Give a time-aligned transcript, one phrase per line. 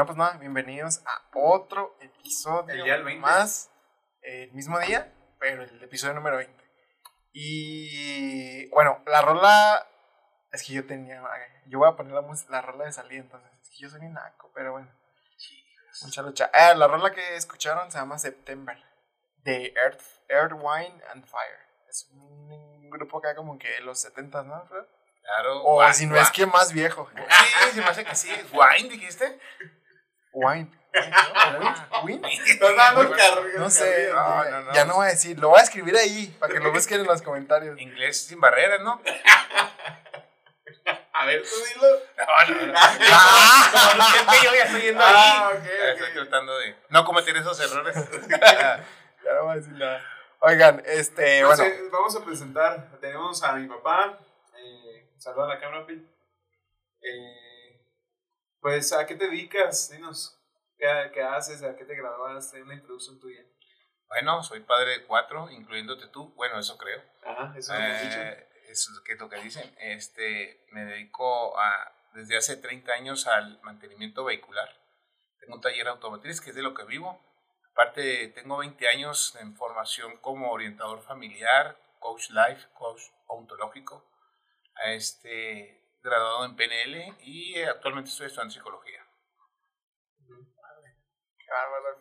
[0.00, 3.20] Eh, no, pues nada, bienvenidos a otro episodio El día del 20.
[3.20, 3.70] más.
[4.22, 6.64] eh, el mismo día, pero el episodio número 20.
[7.34, 9.86] Y bueno, la rola.
[10.52, 11.22] Es que yo tenía.
[11.66, 13.50] Yo voy a poner la, la rola de salida, entonces.
[13.60, 14.90] Es que yo soy bien naco, pero bueno.
[16.02, 16.50] Mucha lucha.
[16.54, 18.82] Ah, la rola que escucharon se llama September.
[19.44, 21.58] De Earth, Earth, Wine and Fire.
[21.90, 24.66] Es un, un grupo acá como que de los 70, ¿no?
[24.66, 25.62] Claro.
[25.62, 27.06] O si no es que más viejo.
[27.14, 28.30] Sí, se me hace que sí.
[28.50, 29.38] ¿Wine dijiste?
[30.32, 30.70] Wine.
[33.58, 33.70] ¿no?
[33.70, 34.72] Sé, No, ya, no, no.
[34.72, 37.06] ya no voy a decir, lo voy a escribir ahí para que lo busquen en
[37.06, 37.78] los comentarios.
[37.80, 39.00] Inglés sin barreras, ¿no?
[41.12, 41.86] A ver, tú dilo.
[42.16, 42.72] No, no, no.
[42.72, 45.14] No, es que yo ya estoy yendo ahí.
[45.16, 46.14] Ah, ok, Ya Estoy ok.
[46.14, 47.94] tratando de no cometer esos errores.
[49.22, 50.02] Ya no voy a decir nada.
[50.38, 52.88] Oigan, este, bueno, Entonces, vamos a presentar.
[53.02, 54.18] Tenemos a mi papá.
[54.56, 56.02] Eh, saluda a la cámara, Pi.
[57.02, 57.49] Eh,
[58.60, 59.90] pues, ¿a qué te dedicas?
[59.90, 60.36] Dinos.
[60.78, 61.62] ¿Qué, qué haces?
[61.62, 62.62] ¿A qué te graduaste?
[62.62, 63.44] Una introducción tuya.
[64.08, 66.34] Bueno, soy padre de cuatro, incluyéndote tú.
[66.34, 67.00] Bueno, eso creo.
[67.24, 68.20] Ajá, eso lo hemos dicho.
[68.20, 69.74] Eh, eso es lo que, lo que dicen.
[69.78, 74.68] Este, me dedico a, desde hace 30 años al mantenimiento vehicular.
[75.38, 77.20] Tengo un taller automotriz que es de lo que vivo.
[77.72, 84.10] Aparte, tengo 20 años en formación como orientador familiar, coach life, coach ontológico.
[84.86, 89.04] Este, graduado en PNL y eh, actualmente estoy estudiando psicología.
[91.38, 91.98] qué bárbaro,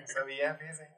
[0.00, 0.88] no sabía, fíjese.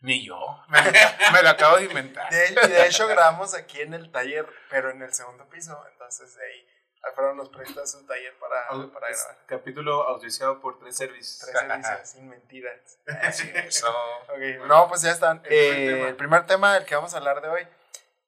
[0.00, 0.38] Ni yo.
[0.68, 0.80] Me,
[1.32, 2.30] me lo acabo de inventar.
[2.30, 5.84] De, y de hecho, grabamos aquí en el taller, pero en el segundo piso.
[5.90, 6.66] Entonces, de ahí,
[7.02, 9.38] Alfredo nos presta su taller para, Au- para grabar.
[9.46, 11.44] capítulo auspiciado por Tres Service.
[11.44, 12.98] Tres servicios, sin mentiras.
[13.32, 13.88] Sí, eso.
[14.28, 15.38] Ok, No, pues ya están.
[15.38, 16.08] El primer Eh, tema.
[16.08, 17.68] el primer tema del que vamos a hablar de hoy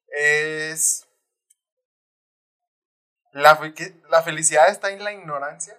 [0.09, 1.07] es.
[3.33, 5.77] La, fe- ¿La felicidad está en la ignorancia?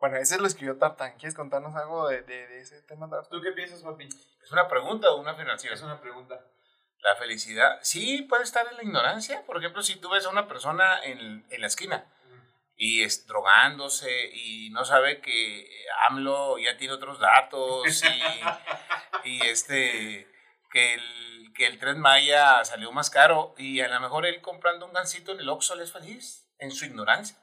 [0.00, 1.12] Bueno, ese lo escribió Tartán.
[1.18, 3.30] ¿Quieres contarnos algo de, de, de ese tema, Tartán?
[3.30, 4.08] ¿Tú qué piensas, papi?
[4.42, 5.72] ¿Es una pregunta o una afirmación?
[5.74, 6.40] Es una pregunta.
[7.00, 9.44] La felicidad, sí, puede estar en la ignorancia.
[9.46, 12.04] Por ejemplo, si tú ves a una persona en, en la esquina
[12.76, 15.68] y es drogándose y no sabe que
[16.08, 20.28] AMLO ya tiene otros datos y, y este
[20.72, 24.86] que el, que el Tren Maya salió más caro y a lo mejor él comprando
[24.86, 27.36] un gancito en el Oxxo le es feliz en su ignorancia.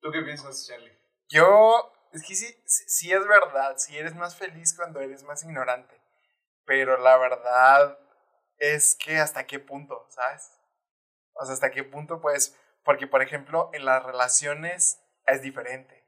[0.00, 0.96] ¿Tú qué piensas, Charlie?
[1.28, 1.94] Yo.
[2.12, 3.76] Es que sí, sí, es verdad.
[3.76, 6.00] Sí eres más feliz cuando eres más ignorante.
[6.64, 7.98] Pero la verdad
[8.56, 10.58] es que hasta qué punto, ¿sabes?
[11.34, 12.56] O sea, hasta qué punto, pues.
[12.82, 16.06] Porque, por ejemplo, en las relaciones es diferente,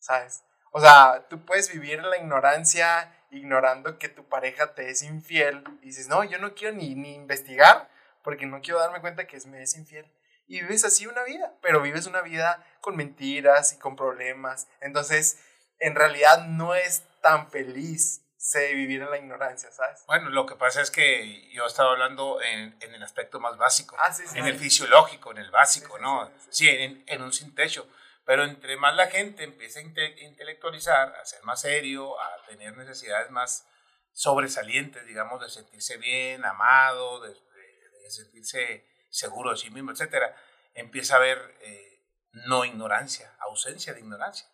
[0.00, 0.42] ¿sabes?
[0.72, 5.62] O sea, tú puedes vivir en la ignorancia ignorando que tu pareja te es infiel
[5.82, 7.88] y dices, no, yo no quiero ni, ni investigar
[8.22, 10.10] porque no quiero darme cuenta que es, me es infiel.
[10.48, 14.66] Y vives así una vida, pero vives una vida con mentiras y con problemas.
[14.80, 15.38] Entonces,
[15.78, 20.04] en realidad no es tan feliz sé, vivir en la ignorancia, ¿sabes?
[20.06, 23.96] Bueno, lo que pasa es que yo estaba hablando en, en el aspecto más básico.
[24.00, 24.38] Ah, sí, sí.
[24.38, 26.30] en el fisiológico, en el básico, ¿no?
[26.50, 27.86] sí, en, en un sin techo.
[28.24, 32.76] Pero entre más la gente empieza a inte- intelectualizar, a ser más serio, a tener
[32.76, 33.66] necesidades más
[34.12, 40.34] sobresalientes, digamos, de sentirse bien, amado, de, de- de sentirse seguro de sí mismo, etcétera,
[40.74, 42.02] empieza a haber eh,
[42.32, 44.46] no ignorancia, ausencia de ignorancia.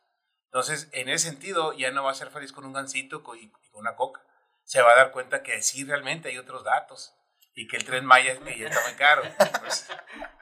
[0.46, 3.50] Entonces, en ese sentido, ya no va a ser feliz con un gansito co- y,
[3.50, 4.24] con una coca.
[4.62, 7.12] Se va a dar cuenta que sí, realmente hay otros datos
[7.54, 9.22] y que el tren Maya ya está muy caro.
[9.60, 9.86] Pues,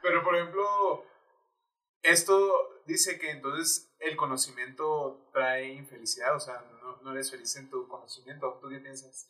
[0.01, 1.05] Pero, por ejemplo,
[2.03, 6.63] esto dice que entonces el conocimiento trae infelicidad, o sea,
[7.01, 8.59] no eres feliz en tu conocimiento.
[8.61, 9.27] ¿Tú qué piensas?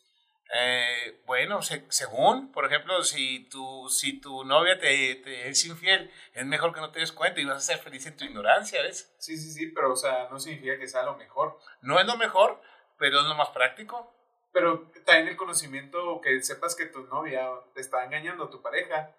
[0.52, 6.10] Eh, bueno, se- según, por ejemplo, si tu, si tu novia te, te es infiel,
[6.32, 8.82] es mejor que no te des cuenta y vas a ser feliz en tu ignorancia,
[8.82, 9.12] ¿ves?
[9.18, 11.58] Sí, sí, sí, pero, o sea, no significa que sea lo mejor.
[11.80, 12.60] No es lo mejor,
[12.98, 14.12] pero es lo más práctico.
[14.52, 19.10] Pero también el conocimiento, que sepas que tu novia te está engañando, tu pareja,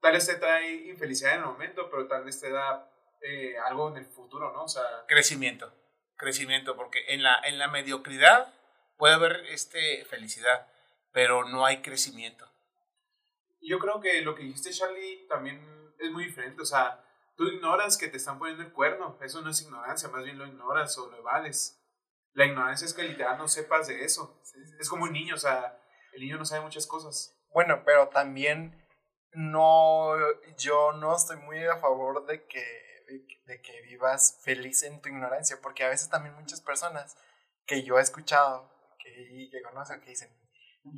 [0.00, 2.88] tal vez te trae infelicidad en el momento, pero tal vez te da
[3.22, 4.64] eh, algo en el futuro, ¿no?
[4.64, 5.72] O sea, Crecimiento,
[6.16, 8.52] crecimiento, porque en la, en la mediocridad
[8.96, 10.66] puede haber este, felicidad,
[11.12, 12.50] pero no hay crecimiento.
[13.60, 15.60] yo creo que lo que dijiste, Charlie, también
[15.98, 16.62] es muy diferente.
[16.62, 17.02] O sea,
[17.36, 19.18] tú ignoras que te están poniendo el cuerno.
[19.20, 21.82] Eso no es ignorancia, más bien lo ignoras o lo evades.
[22.32, 24.42] La ignorancia es que literal no sepas de eso.
[24.78, 25.78] Es como un niño, o sea,
[26.12, 27.34] el niño no sabe muchas cosas.
[27.52, 28.86] Bueno, pero también
[29.32, 30.12] no,
[30.58, 33.04] yo no estoy muy a favor de que,
[33.46, 37.16] de que vivas feliz en tu ignorancia, porque a veces también muchas personas
[37.66, 38.70] que yo he escuchado,
[39.14, 40.30] que, que conozco, que dicen,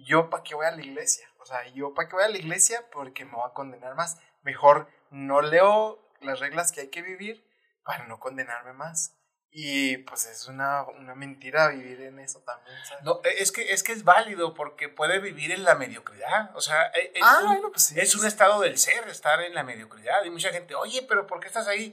[0.07, 2.39] yo para qué voy a la iglesia, o sea, yo para qué voy a la
[2.39, 7.03] iglesia porque me voy a condenar más, mejor no leo las reglas que hay que
[7.03, 7.47] vivir
[7.85, 9.15] para no condenarme más.
[9.51, 13.03] Y pues es una, una mentira vivir en eso también, ¿sabes?
[13.03, 16.55] No, e, es que, es que es válido porque puede vivir en la mediocridad.
[16.55, 17.99] O sea, e, es, Ah, un, bueno, pues sí.
[17.99, 20.23] es un estado del ser estar en la mediocridad.
[20.25, 21.93] Y mucha gente, oye, pero ¿por qué estás ahí?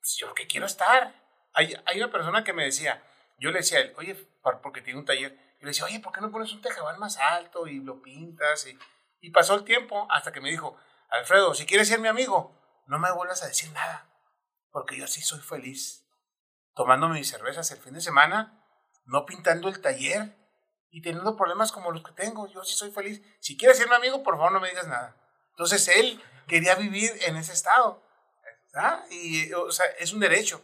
[0.00, 1.14] Pues yo que quiero estar.
[1.52, 3.00] Hay, hay una persona que me decía,
[3.38, 6.12] yo le decía a él, oye, por- porque tiene un taller, le decía, oye, ¿por
[6.12, 8.66] qué no pones un tejabán más alto y lo pintas?
[9.20, 10.76] Y, pasó el tiempo hasta que me dijo,
[11.10, 14.08] Alfredo, si quieres ser mi amigo, no me vuelvas a decir nada,
[14.70, 16.06] porque yo sí soy feliz
[16.76, 18.64] tomando mis cervezas el fin de semana,
[19.04, 20.36] no pintando el taller
[20.90, 22.46] y teniendo problemas como los que tengo.
[22.46, 23.20] Yo sí soy feliz.
[23.40, 25.16] Si quieres ser mi amigo, por favor no me digas nada.
[25.50, 28.00] Entonces él quería vivir en ese estado.
[28.74, 29.04] ¿ah?
[29.10, 30.62] Y, o sea, es un derecho.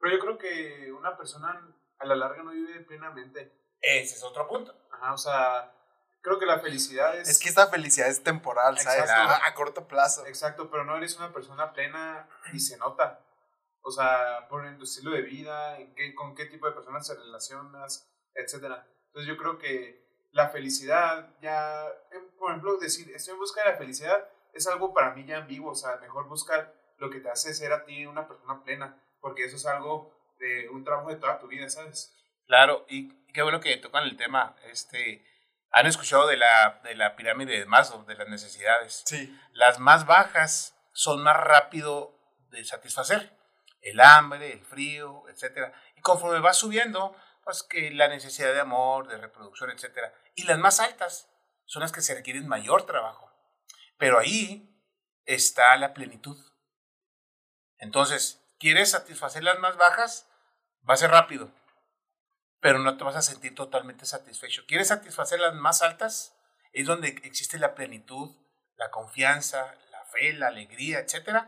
[0.00, 3.52] Pero yo creo que una persona a la larga no vive plenamente.
[3.80, 4.74] Ese es otro punto.
[4.90, 5.72] Ajá, o sea,
[6.22, 7.28] creo que la felicidad es...
[7.28, 9.00] Es que esta felicidad es temporal, ¿sabes?
[9.00, 9.32] Exacto.
[9.32, 10.26] A, a corto plazo.
[10.26, 13.20] Exacto, pero no eres una persona plena y se nota.
[13.82, 17.14] O sea, por tu estilo de vida, en qué, con qué tipo de personas te
[17.14, 18.86] relacionas, etcétera.
[19.06, 23.70] Entonces yo creo que la felicidad ya, eh, por ejemplo, decir estoy en busca de
[23.70, 25.72] la felicidad es algo para mí ya ambiguo.
[25.72, 29.44] O sea, mejor buscar lo que te hace ser a ti una persona plena, porque
[29.44, 32.16] eso es algo de un trabajo de toda tu vida, ¿sabes?
[32.46, 34.56] Claro, y, qué bueno que tocan el tema.
[34.64, 35.24] Este,
[35.70, 39.04] Han escuchado de la, de la pirámide de Maslow, de las necesidades.
[39.06, 39.38] Sí.
[39.52, 42.18] Las más bajas son más rápido
[42.50, 43.38] de satisfacer.
[43.80, 45.72] El hambre, el frío, etc.
[45.96, 50.12] Y conforme va subiendo, pues que la necesidad de amor, de reproducción, etc.
[50.34, 51.30] Y las más altas
[51.66, 53.30] son las que se requieren mayor trabajo.
[53.96, 54.76] Pero ahí
[55.24, 56.36] está la plenitud.
[57.78, 60.29] Entonces, ¿quieres satisfacer las más bajas?
[60.88, 61.50] Va a ser rápido,
[62.60, 64.64] pero no te vas a sentir totalmente satisfecho.
[64.66, 66.36] ¿Quieres satisfacer las más altas?
[66.72, 68.36] Es donde existe la plenitud,
[68.76, 71.46] la confianza, la fe, la alegría, etc.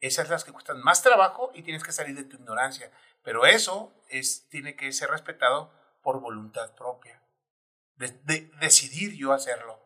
[0.00, 2.90] Esas las que cuestan más trabajo y tienes que salir de tu ignorancia.
[3.22, 5.72] Pero eso es, tiene que ser respetado
[6.02, 7.22] por voluntad propia.
[7.96, 9.80] De, de, decidir yo hacerlo.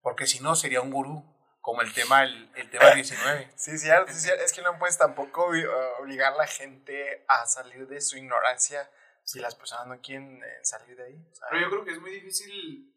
[0.00, 1.24] Porque si no sería un gurú,
[1.68, 3.50] como el tema, el, el tema 19.
[3.56, 4.42] Sí, cierto, sí, cierto.
[4.42, 8.90] Es que no puedes tampoco uh, obligar a la gente a salir de su ignorancia
[9.22, 11.28] si las personas no quieren eh, salir de ahí.
[11.34, 11.50] ¿sabes?
[11.50, 12.90] Pero yo creo que es muy difícil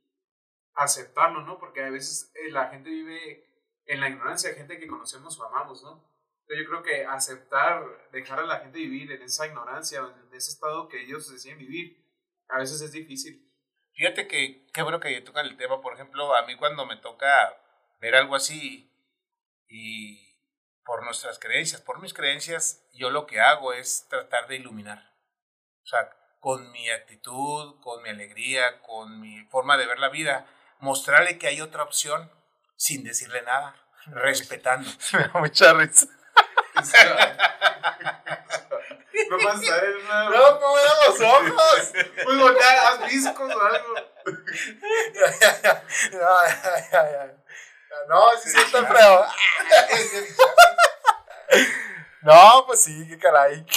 [0.74, 1.60] aceptarlo, ¿no?
[1.60, 3.46] Porque a veces eh, la gente vive
[3.88, 6.10] en la ignorancia, gente que conocemos o amamos, ¿no?
[6.44, 10.50] Entonces yo creo que aceptar, dejar a la gente vivir en esa ignorancia, en ese
[10.50, 12.02] estado que ellos deciden vivir,
[12.48, 13.52] a veces es difícil.
[13.96, 15.82] Fíjate que qué bueno que tocan el tema.
[15.82, 17.61] Por ejemplo, a mí cuando me toca
[18.02, 18.92] ver algo así
[19.70, 20.36] y
[20.84, 25.14] por nuestras creencias, por mis creencias, yo lo que hago es tratar de iluminar.
[25.84, 30.48] O sea, con mi actitud, con mi alegría, con mi forma de ver la vida,
[30.80, 32.30] mostrarle que hay otra opción
[32.76, 33.76] sin decirle nada,
[34.08, 34.90] respetando.
[35.14, 36.08] Me da mucha risa.
[39.30, 40.30] no vas a ver nada.
[40.30, 41.92] No, no me dan los ojos.
[42.24, 43.96] Pues voltear, haz discos o algo.
[46.12, 46.48] No,
[46.92, 47.42] ya, ya.
[48.08, 49.26] No, sí siento feo.
[52.24, 53.66] No, pues sí, qué caray.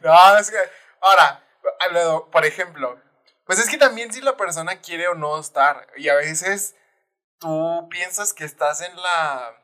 [0.00, 0.56] No, es que.
[1.00, 1.42] Ahora,
[2.30, 3.00] por ejemplo,
[3.44, 6.76] pues es que también si la persona quiere o no estar, y a veces
[7.38, 9.54] tú piensas que estás en la.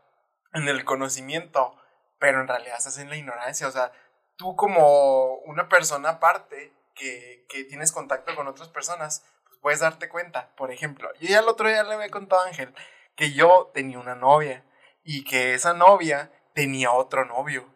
[0.53, 1.77] en el conocimiento,
[2.19, 3.69] pero en realidad estás en la ignorancia.
[3.69, 3.93] O sea,
[4.37, 10.09] tú como una persona aparte que, que tienes contacto con otras personas, pues puedes darte
[10.09, 10.55] cuenta.
[10.57, 12.75] Por ejemplo, yo ya el otro día le había contado a Ángel
[13.17, 14.65] que yo tenía una novia
[15.05, 17.67] y que esa novia tenía otro novio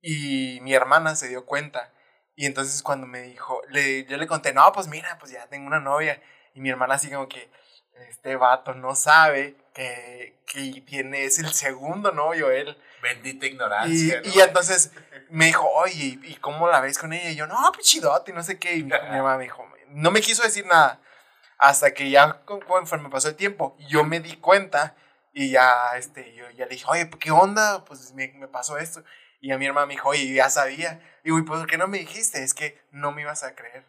[0.00, 1.92] y mi hermana se dio cuenta.
[2.34, 5.66] Y entonces cuando me dijo, le, yo le conté, no, pues mira, pues ya tengo
[5.66, 6.22] una novia.
[6.54, 7.50] Y mi hermana así como que,
[8.08, 12.78] este vato no sabe que, que tiene, es el segundo novio él.
[13.02, 14.20] Bendita Y, ignorancia.
[14.20, 14.32] ¿no?
[14.32, 14.92] y entonces
[15.30, 17.30] me dijo, oye, ¿y cómo la ves con ella?
[17.30, 18.76] Y yo, no, pues chidote, y no sé qué.
[18.76, 21.00] Y mi, mi mamá me dijo, no me quiso decir nada.
[21.58, 24.94] Hasta que ya con- conforme pasó el tiempo, yo me di cuenta
[25.32, 27.84] y ya, este, yo ya le dije, oye, ¿qué onda?
[27.84, 29.02] Pues me, me pasó esto.
[29.40, 31.00] Y a mi hermana me dijo, oye, ya sabía.
[31.22, 32.42] Y digo, ¿y por qué no me dijiste?
[32.42, 33.84] Es que no me ibas a creer.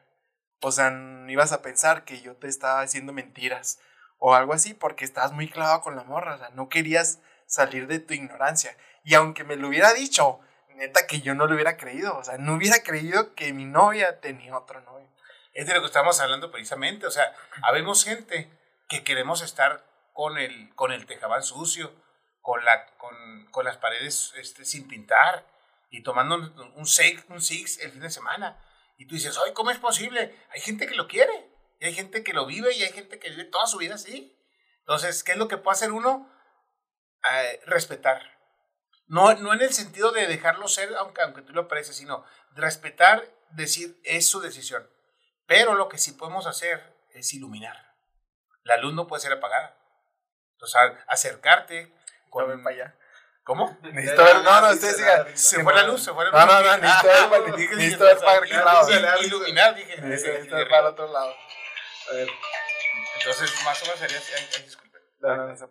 [0.61, 3.79] O sea, no ibas a pensar que yo te estaba haciendo mentiras
[4.17, 6.35] o algo así porque estabas muy clavado con la morra.
[6.35, 8.75] O sea, no querías salir de tu ignorancia.
[9.03, 10.39] Y aunque me lo hubiera dicho,
[10.79, 12.17] neta que yo no lo hubiera creído.
[12.17, 15.07] O sea, no hubiera creído que mi novia tenía otro novio.
[15.53, 17.05] Es de lo que estamos hablando precisamente.
[17.05, 18.49] O sea, habemos gente
[18.87, 21.93] que queremos estar con el, con el tejabán sucio,
[22.41, 25.45] con, la, con, con las paredes este, sin pintar
[25.91, 28.59] y tomando un, un, six, un six el fin de semana.
[28.97, 30.35] Y tú dices, ay, ¿cómo es posible?
[30.49, 33.29] Hay gente que lo quiere, y hay gente que lo vive, y hay gente que
[33.29, 34.37] vive toda su vida así.
[34.79, 36.29] Entonces, ¿qué es lo que puede hacer uno?
[37.31, 38.21] eh, respetar.
[39.09, 42.23] No, no en el sentido de dejarlo ser, aunque, aunque tú lo aprecies, sino
[42.53, 44.87] respetar, decir, es su decisión.
[45.47, 47.95] Pero lo que sí podemos hacer es iluminar.
[48.63, 49.75] La luz no puede ser apagada.
[50.53, 51.91] Entonces, acercarte
[52.29, 52.63] con...
[52.63, 52.95] para allá.
[53.43, 53.75] ¿Cómo?
[53.81, 55.25] Necesito ver, no, no, usted siga.
[55.35, 56.39] Se fue la luz, se fue la luz.
[56.39, 59.23] No, no, no, necesito ver, necesito ver para lado.
[59.23, 59.99] Iluminar, dije.
[60.01, 61.33] Necesito ver para el otro lado.
[62.11, 62.29] A ver.
[63.17, 64.33] Entonces, más o menos sería así.
[64.35, 64.99] Ay, disculpe.
[65.19, 65.65] No, no, no se.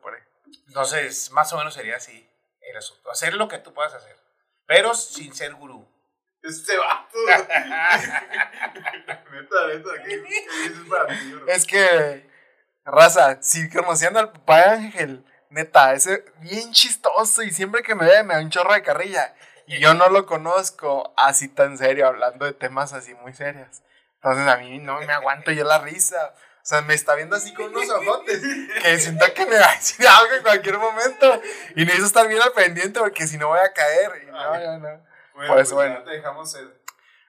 [0.66, 2.28] Entonces, más o menos sería así
[2.70, 3.10] el asunto.
[3.10, 4.16] Hacer lo que tú puedas hacer,
[4.66, 5.86] pero sin ser gurú.
[6.42, 7.18] Este vato.
[7.26, 7.48] neta,
[9.66, 11.48] neta, ¿qué, dices para ti, bro?
[11.48, 12.28] Es que,
[12.84, 18.06] raza, si conociendo al papá de Ángel, neta, ese bien chistoso y siempre que me
[18.06, 19.34] ve me da un chorro de carrilla.
[19.66, 23.82] Y yo no lo conozco así tan serio, hablando de temas así muy serios.
[24.14, 26.34] Entonces a mí no me aguanto yo la risa.
[26.68, 28.42] O sea, me está viendo así con unos ojotes
[28.82, 31.40] que siento que me va a decir algo en cualquier momento.
[31.74, 34.22] Y necesito estar bien al pendiente porque si no voy a caer.
[34.22, 34.80] Y no, ya no.
[34.82, 35.94] Bueno, Pues, pues, bueno.
[36.00, 36.66] ya te dejamos ser.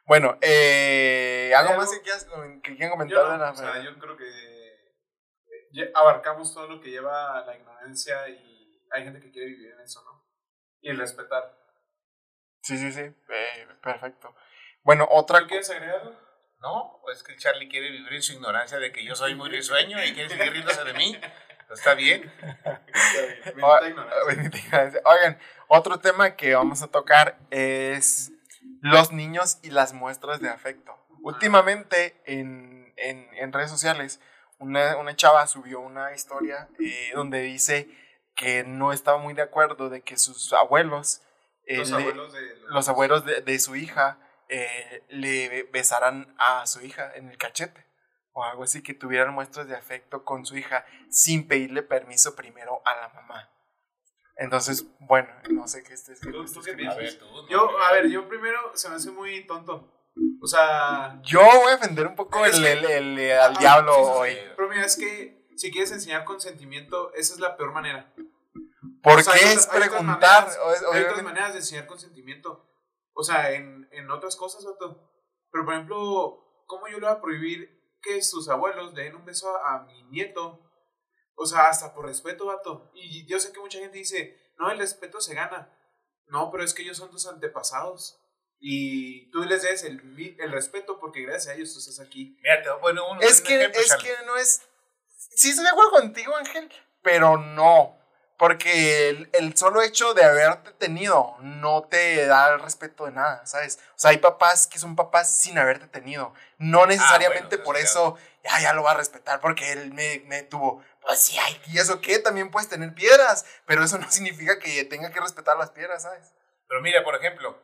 [0.05, 3.55] Bueno, eh, ¿algo Algo- más que quieras, que quieran Yo, comentar no, de la o
[3.55, 9.22] sea, yo creo que eh, abarcamos todo lo que lleva la ignorancia y hay gente
[9.22, 10.22] que quiere vivir en eso, ¿no?
[10.81, 11.58] Y respetar.
[12.62, 13.03] Sí, sí, sí.
[13.03, 14.36] Eh, perfecto.
[14.84, 16.13] Bueno, otra ¿Tú quieres agregarlo?
[16.62, 20.04] No, pues que Charlie quiere vivir en su ignorancia de que yo soy muy risueño
[20.04, 21.18] y quiere seguir riéndose de mí.
[21.72, 22.32] Está bien.
[23.63, 23.80] Ah.
[25.06, 28.32] Oigan, otro tema que vamos a tocar es
[28.82, 30.96] los niños y las muestras de afecto.
[31.22, 34.20] Últimamente en, en- en redes sociales,
[34.58, 37.88] una, una chava subió una historia eh, donde dice
[38.36, 41.22] que no estaba muy de acuerdo de que sus abuelos,
[41.66, 44.18] eh, Los abuelos de los abuelos de, de su hija
[44.50, 47.86] eh, le besaran a su hija en el cachete
[48.34, 52.82] o algo así, que tuvieran muestras de afecto con su hija sin pedirle permiso primero
[52.86, 53.50] a la mamá.
[54.36, 56.98] Entonces, bueno, no sé qué estés ¿Tú- tú qué A piensas?
[56.98, 57.25] ver, tú.
[57.25, 59.94] no, Yo, a ver, yo primero se me hace muy tonto.
[60.41, 63.60] O sea, Yo voy a defender un poco el, que- el- el- el- al Ah,
[63.60, 64.12] diablo sí, sí, sí.
[64.18, 64.38] hoy.
[64.56, 68.13] pero mira, es que si quieres enseñar consentimiento, esa es la peor manera.
[69.03, 70.44] ¿Por O sea, qué hay es otras- hay otras preguntar?
[70.46, 72.68] maneras- O es- Hay otras maneras de enseñar consentimiento.
[73.13, 75.10] O sea, en, en otras cosas, vato.
[75.51, 79.25] Pero, por ejemplo, ¿cómo yo le voy a prohibir que sus abuelos le den un
[79.25, 80.60] beso a, a mi nieto?
[81.36, 82.92] O sea, hasta por respeto, vato.
[82.94, 85.74] Y yo sé que mucha gente dice, no, el respeto se gana.
[86.28, 88.20] No, pero es que ellos son tus antepasados.
[88.60, 92.38] Y tú les des el, el respeto porque gracias a ellos tú estás aquí.
[92.42, 94.62] Mira, te voy a poner un, Es un que, ejemplo, es que no es.
[95.16, 96.70] Sí, estoy de acuerdo contigo, Ángel,
[97.01, 97.98] pero no.
[98.39, 103.46] Porque el, el solo hecho de haberte tenido no te da el respeto de nada,
[103.46, 103.79] ¿sabes?
[103.89, 106.34] O sea, hay papás que son papás sin haberte tenido.
[106.58, 110.43] No necesariamente bueno, por eso, ya, ya lo va a respetar porque él me, me
[110.43, 110.81] tuvo.
[111.01, 112.17] Pues sí, hay, ¿y eso qué?
[112.19, 116.31] También puedes tener piedras, pero eso no significa que tenga que respetar las piedras, ¿sabes?
[116.69, 117.62] Pero mira, por ejemplo,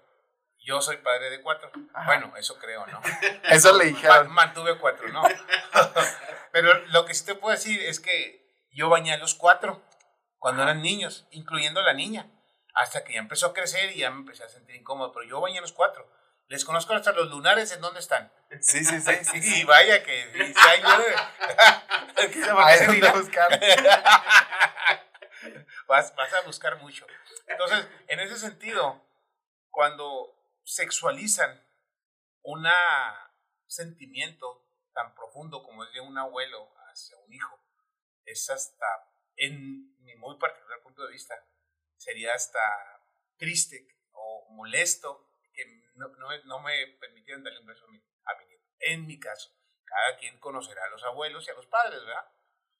[0.65, 1.71] yo soy padre de cuatro.
[1.93, 2.05] Ajá.
[2.05, 3.01] Bueno, eso creo, ¿no?
[3.49, 4.29] Eso le dijeron.
[4.29, 5.23] mantuve cuatro, ¿no?
[6.51, 9.81] Pero lo que sí te puedo decir es que yo bañé a los cuatro
[10.45, 12.29] cuando eran niños, incluyendo la niña,
[12.75, 15.11] hasta que ya empezó a crecer y ya me empecé a sentir incómodo.
[15.11, 16.07] Pero yo bañé a los cuatro.
[16.45, 18.31] Les conozco hasta los lunares en dónde están.
[18.61, 19.11] Sí, sí, sí.
[19.23, 19.61] sí, sí.
[19.61, 20.83] Y vaya que sí hay.
[22.27, 23.07] Que se llama Hay Caterina.
[23.07, 23.59] donde buscar.
[25.87, 27.07] vas, vas a buscar mucho.
[27.47, 29.01] Entonces, en ese sentido,
[29.71, 30.31] cuando
[30.63, 31.59] sexualizan
[32.43, 32.67] un
[33.65, 37.59] sentimiento tan profundo como es de un abuelo hacia un hijo,
[38.25, 38.85] es hasta,
[39.37, 39.94] en
[40.25, 41.35] muy particular punto de vista,
[41.97, 42.59] sería hasta
[43.37, 45.65] triste o molesto que
[45.95, 48.65] no, no, no me permitieran darle un beso a mi, a mi nieto.
[48.79, 49.51] En mi caso,
[49.85, 52.31] cada quien conocerá a los abuelos y a los padres, ¿verdad?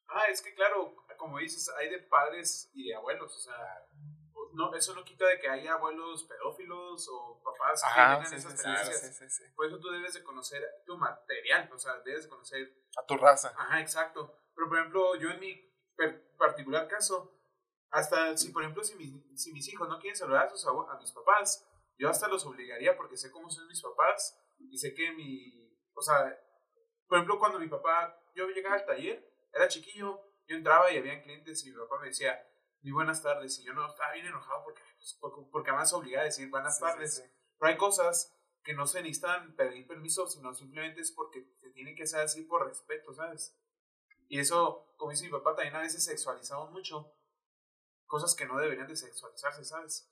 [0.08, 3.86] Ah, es que claro, como dices, hay de padres y de abuelos, o sea,
[4.52, 8.36] no, eso no quita de que haya abuelos pedófilos o papás que Ajá, tengan sí,
[8.36, 9.16] esas tendencias.
[9.16, 9.44] sí, sí.
[9.54, 13.16] Por eso tú debes de conocer tu material, o sea, debes de conocer, A tu
[13.16, 13.52] raza.
[13.56, 14.38] ajá, exacto.
[14.54, 15.66] Pero por ejemplo, yo en mi
[16.38, 17.35] particular caso,
[17.96, 20.98] hasta si por ejemplo, si, mis- si mis hijos no quieren saludar a, sus a
[20.98, 25.12] mis papás, yo hasta los obligaría porque sé cómo son mis papás y sé que
[25.12, 26.38] mi, o sea,
[27.08, 31.22] por ejemplo, cuando mi papá, yo llegaba al taller, era chiquillo, yo entraba y había
[31.22, 32.38] clientes y mi papá me decía,
[32.82, 36.22] muy buenas tardes, y yo no, estaba bien enojado porque, pues, porque, porque además obligaba
[36.22, 37.16] a decir buenas Sí, sí, tardes.
[37.16, 37.22] sí.
[37.58, 41.94] Pero hay cosas que no se necesitan pedir permiso, sino simplemente es porque se tiene
[41.94, 43.56] que hacer así por respeto, ¿sabes?
[44.28, 47.10] Y eso, como dice mi papá, también a veces sexualizamos mucho
[48.06, 50.08] cosas que no deberían de sexualizarse, ¿sabes?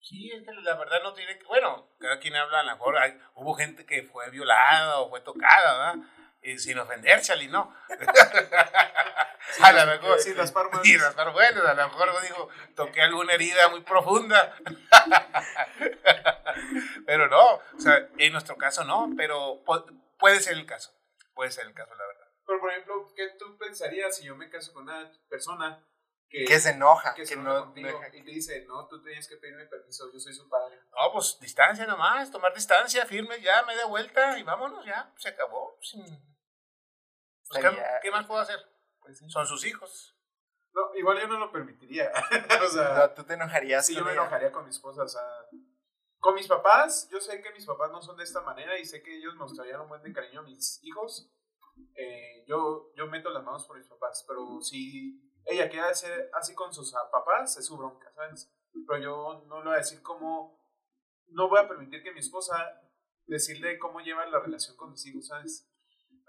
[0.00, 1.44] Sí, es que la verdad no tiene que.
[1.46, 5.20] Bueno, cada quien habla, a lo mejor hay- hubo gente que fue violada o fue
[5.20, 6.08] tocada, ¿verdad?
[6.44, 7.72] Y sin ofender, Charlie, no.
[9.60, 10.18] a lo mejor.
[10.18, 10.82] Sin raspar manos.
[10.82, 14.56] Sin raspar bueno, a lo mejor digo, toqué alguna herida muy profunda.
[17.06, 19.86] pero no, o sea, en nuestro caso no, pero pu-
[20.18, 20.92] puede ser el caso.
[21.34, 22.26] Puede ser el caso, la verdad.
[22.46, 25.86] Pero, por ejemplo, ¿qué tú pensarías si yo me caso con una persona
[26.32, 28.88] que, Que se enoja, que que, se no enoja contigo deja- y te dice, no,
[28.88, 30.80] tú tenías que pedirme permiso, yo soy su padre?
[30.90, 35.76] No, pues distancia nomás, tomar distancia, firme, ya, media vuelta y vámonos, ya, se acabó.
[35.82, 36.02] Sin...
[36.04, 38.58] Pues, ¿qué, Estaría- qué más puedo hacer?
[39.00, 39.28] Pues sí.
[39.28, 40.16] Son sus hijos.
[40.72, 42.10] No, igual yo no lo permitiría.
[42.64, 44.22] o sea, No, tú te enojarías sí, yo con me ella.
[44.22, 45.22] enojaría con mi esposa, o sea...
[46.18, 49.02] Con mis papás, yo sé que mis papás no son de esta manera y sé
[49.02, 51.28] que ellos mostrarían un buen de cariño a mis hijos.
[51.96, 56.54] Eh, yo, yo meto las manos por mis papás, pero si ella quiere hacer así
[56.54, 58.52] con sus ah, papás, es su bronca, ¿sabes?
[58.86, 60.58] Pero yo no le voy a decir cómo,
[61.28, 62.80] no voy a permitir que mi esposa
[63.26, 65.68] decirle cómo lleva la relación con mis hijos, ¿sabes?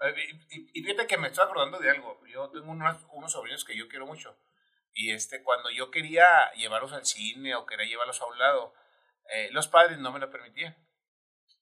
[0.00, 2.20] Eh, y fíjate que me estoy acordando de algo.
[2.26, 4.36] Yo tengo unos, unos sobrinos que yo quiero mucho.
[4.92, 8.74] Y este, cuando yo quería llevarlos al cine o quería llevarlos a un lado,
[9.28, 10.76] eh, los padres no me lo permitían.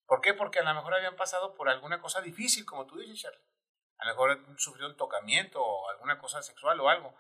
[0.07, 0.35] ¿Por qué?
[0.35, 3.41] Porque a lo mejor habían pasado por alguna cosa difícil, como tú dices, Charlie.
[3.99, 7.15] A lo mejor sufrió un tocamiento o alguna cosa sexual o algo.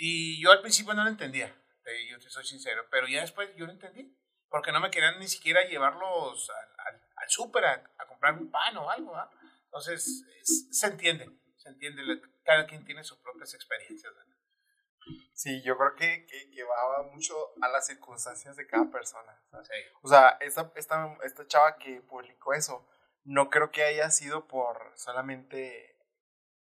[0.00, 1.46] Y yo al principio no lo entendía,
[1.84, 4.14] eh, yo te soy sincero, pero ya después yo lo entendí.
[4.50, 8.50] Porque no me querían ni siquiera llevarlos al, al, al súper a, a comprar un
[8.50, 9.14] pan o algo.
[9.14, 9.30] ¿ah?
[9.64, 12.22] Entonces, es- se entiende, se entiende.
[12.44, 14.10] Cada quien tiene sus propias experiencias.
[14.14, 14.36] ¿verdad?
[15.34, 19.38] Sí, yo creo que, que, que va mucho a las circunstancias de cada persona.
[20.02, 22.88] O sea, esta, esta, esta chava que publicó eso,
[23.24, 25.97] no creo que haya sido por solamente...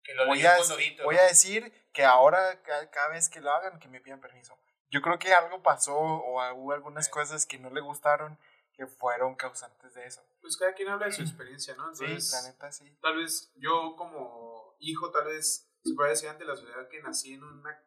[0.03, 0.57] Que lo Voy a,
[1.05, 1.21] voy ¿no?
[1.23, 4.59] a decir que ahora, ca- cada, vez que lo hagan, que me pidan permiso.
[4.91, 7.11] Yo creo que algo pasó o hubo algunas Sí.
[7.13, 8.39] cosas que no le gustaron
[8.73, 10.23] que fueron causantes de eso.
[10.41, 11.91] Pues cada quien habla de su experiencia, ¿no?
[11.91, 12.97] Entonces, sí, la neta sí.
[13.03, 17.35] tal vez yo como hijo, tal vez se puede decir ante la sociedad que nací
[17.35, 17.83] en una...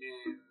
[0.00, 0.48] en-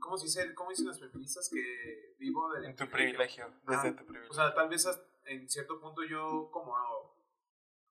[0.00, 0.54] ¿Cómo se dice?
[0.54, 4.30] ¿Cómo dicen las feministas que vivo de En tu privilegio, desde tu privilegio.
[4.30, 4.86] O sea, tal vez
[5.24, 6.74] en cierto punto yo como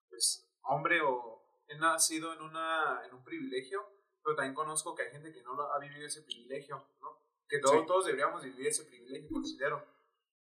[0.09, 1.42] pues, hombre o
[1.73, 3.85] he nacido en, una, en un privilegio,
[4.23, 7.21] pero también conozco que hay gente que no lo ha vivido ese privilegio, ¿no?
[7.47, 7.87] Que todos, Sí.
[7.87, 9.85] todos deberíamos vivir ese privilegio, considero.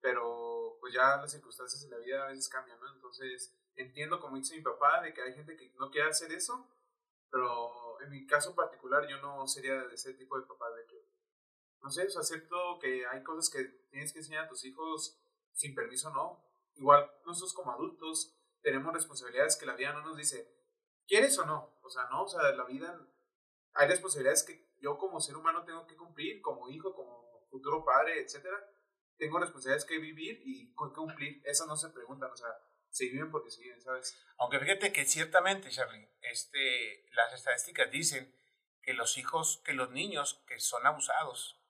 [0.01, 2.91] Pero pues ya las circunstancias de la vida a veces cambian, ¿no?
[2.93, 6.67] Entonces entiendo, como dice mi papá, de que hay gente que no quiere hacer eso,
[7.29, 11.07] pero en mi caso particular yo no sería de ese tipo de papá, de que,
[11.81, 15.17] no sé, o sea, acepto que hay cosas que tienes que enseñar a tus hijos
[15.53, 16.43] sin permiso, no.
[16.75, 20.47] Igual nosotros como adultos tenemos responsabilidades que la vida no nos dice,
[21.11, 21.77] ¿quieres o no?
[21.81, 22.97] O sea, no, o sea, la vida,
[23.73, 28.21] hay responsabilidades que yo como ser humano tengo que cumplir, como hijo, como futuro padre,
[28.21, 28.57] etcétera.
[29.17, 31.41] Tengo responsabilidades que vivir y cumplir.
[31.43, 32.47] Esas no se preguntan, o sea,
[32.89, 34.17] se viven porque se viven, ¿sabes?
[34.37, 38.33] Aunque fíjate que ciertamente, Charlie, este, las estadísticas dicen
[38.81, 41.61] que los hijos, que los niños que son abusados,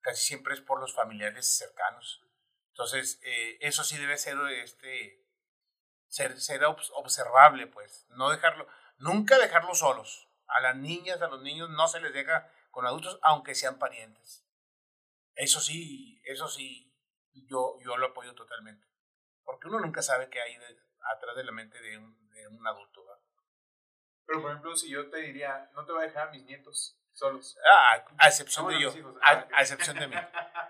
[0.00, 2.20] casi siempre es por los familiares cercanos.
[2.70, 5.24] Entonces, eh, eso sí debe ser, este,
[6.08, 8.06] ser, ser obs- observable, pues.
[8.10, 8.66] No dejarlo,
[8.98, 10.28] nunca dejarlos solos.
[10.46, 14.44] A las niñas, a los niños no se les deja con adultos, aunque sean parientes.
[15.34, 16.92] Eso sí, eso sí,
[17.32, 18.86] yo, yo lo apoyo totalmente.
[19.44, 20.78] Porque uno nunca sabe qué hay de-
[21.14, 23.04] atrás de la mente de un, de un adulto.
[23.04, 23.20] ¿verdad?
[24.26, 26.98] Pero, por ejemplo, si yo te diría, no te voy a dejar a mis nietos
[27.12, 27.56] solos.
[27.66, 28.96] Ah, a excepción de yo.
[28.96, 29.14] hijos.
[29.22, 30.16] A excepción de mí.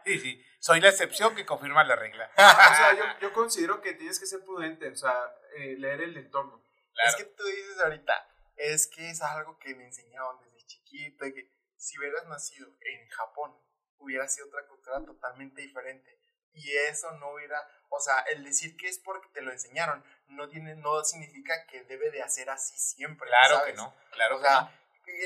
[0.05, 0.45] Sí, sí.
[0.61, 2.31] Soy la excepción que confirma la regla.
[2.37, 6.17] o sea, yo, yo considero que tienes que ser prudente, o sea, eh, leer el
[6.17, 6.63] entorno.
[6.99, 7.11] Claro.
[7.11, 11.49] Es que tú dices ahorita, es que es algo que me enseñaron desde chiquito, que
[11.77, 13.57] si hubieras nacido en Japón,
[13.99, 16.19] hubiera sido otra cultura totalmente diferente.
[16.53, 20.49] Y eso no hubiera, o sea, el decir que es porque te lo enseñaron, no
[20.49, 23.29] tiene, no significa que debe de hacer así siempre.
[23.29, 23.71] Claro ¿sabes?
[23.71, 23.95] que no.
[24.11, 24.51] Claro O que no.
[24.51, 24.75] sea,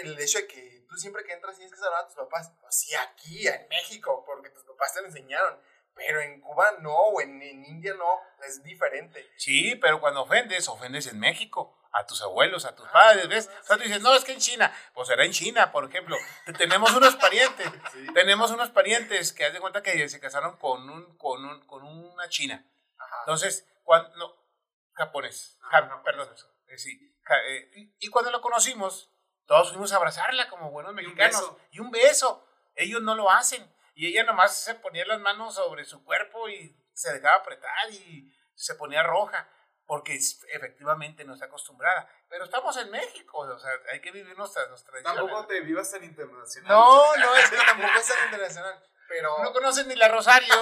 [0.03, 2.75] el hecho de que tú siempre que entras tienes que saludar a tus papás, pues
[2.77, 5.59] sí, aquí, en México, porque tus papás te lo enseñaron.
[5.95, 8.09] Pero en Cuba no, o en, en India no,
[8.47, 9.31] es diferente.
[9.37, 11.79] Sí, pero cuando ofendes, ofendes en México.
[11.95, 13.51] A tus abuelos, a tus padres, ¿ves?
[13.61, 14.75] O sea, tú dices, no, es que en China.
[14.95, 16.17] Pues será en China, por ejemplo.
[16.47, 17.67] Te- Tenemos unos parientes.
[17.93, 18.07] Sí.
[18.15, 21.85] Tenemos unos parientes que haz de cuenta que se casaron con, un, con, un, con
[21.85, 22.67] una china.
[22.97, 23.17] Ajá.
[23.27, 24.35] Entonces, cuando, no,
[24.95, 26.29] japonés, ja- perdón,
[26.69, 29.11] eh, sí, ja- eh, y, y cuando lo conocimos,
[29.47, 31.39] todos fuimos a abrazarla como buenos un mexicanos.
[31.43, 31.61] beso.
[31.73, 32.49] Y un beso.
[32.75, 33.71] Ellos no lo hacen.
[33.95, 38.35] Y ella nomás se ponía las manos sobre su cuerpo y se dejaba apretar y
[38.55, 39.49] se ponía roja.
[39.87, 42.09] Porque efectivamente no está acostumbrada.
[42.29, 45.21] Pero estamos en México, o sea, hay que vivir nuestras, nuestras tradiciones.
[45.21, 46.73] Tampoco te vivas tan internacional.
[46.73, 48.83] No, no, es que tampoco es tan internacional.
[49.09, 50.55] Pero No conocen ni la Rosario.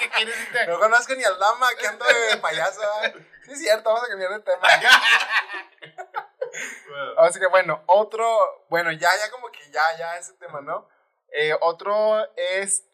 [0.00, 0.68] ¿Qué quieres?
[0.68, 2.80] no conozco ni al Dama que anda de payaso.
[3.04, 3.14] ¿eh?
[3.44, 4.68] Sí, es cierto, vamos a cambiar de tema.
[7.18, 10.88] Así que bueno, otro, bueno, ya, ya como que ya, ya ese tema, ¿no?
[11.32, 12.88] Eh, otro es,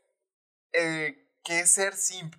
[0.73, 2.35] eh, ¿qué es ser simp?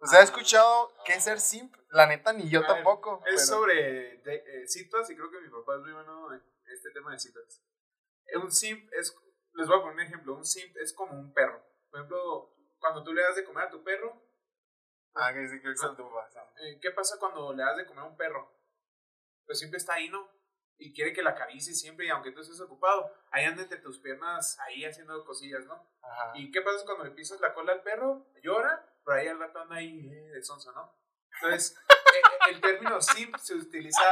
[0.00, 0.24] ¿Usted ha Ah.
[0.24, 1.74] escuchado qué es ser simp?
[1.90, 3.22] La neta, ni yo ver, tampoco.
[3.26, 6.42] Es pero- sobre de- eh, citas y creo que mi papá es muy bueno en
[6.72, 7.62] este tema de citas.
[8.34, 9.12] Un simp es,
[9.54, 11.60] les voy a poner un ejemplo, un simp es como un perro.
[11.90, 14.22] Por ejemplo, cuando tú le das de comer a tu perro,
[15.14, 16.30] Ah, que sí, creo que es el de papá,
[16.62, 18.48] eh, ¿qué pasa cuando le das de comer a un perro?
[19.44, 20.30] Pues siempre está ahí, ¿no?
[20.82, 23.98] Y quiere que la acaricie siempre y aunque tú estés ocupado, ahí anda entre tus
[23.98, 25.74] piernas ahí haciendo cosillas, ¿no?
[26.02, 26.32] Ajá.
[26.34, 28.26] ¿Y qué pasa cuando le pisas la cola al perro?
[28.42, 30.98] Llora, pero ahí al rato anda ahí eh, de sonso, ¿no?
[31.34, 34.02] Entonces, eh, el término simp se utiliza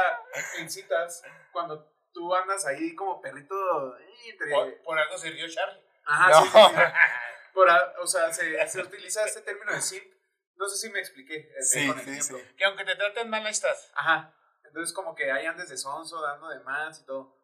[0.59, 4.51] en citas cuando tú andas ahí como perrito eh, entre...
[4.51, 5.83] Por, por algo se rió Charlie.
[6.05, 6.41] Ajá, No.
[6.43, 6.81] sí, sí, sí.
[7.53, 7.67] Por
[7.99, 10.05] o sea, se, se utiliza este término de simp.
[10.55, 11.35] No sé si me expliqué.
[11.35, 12.35] eh, Sí, el sí, sí.
[12.55, 13.91] Que aunque te traten mal, estás.
[13.95, 14.33] Ajá.
[14.69, 17.35] Entonces, como que ahí andes de sonso, dando de más y todo.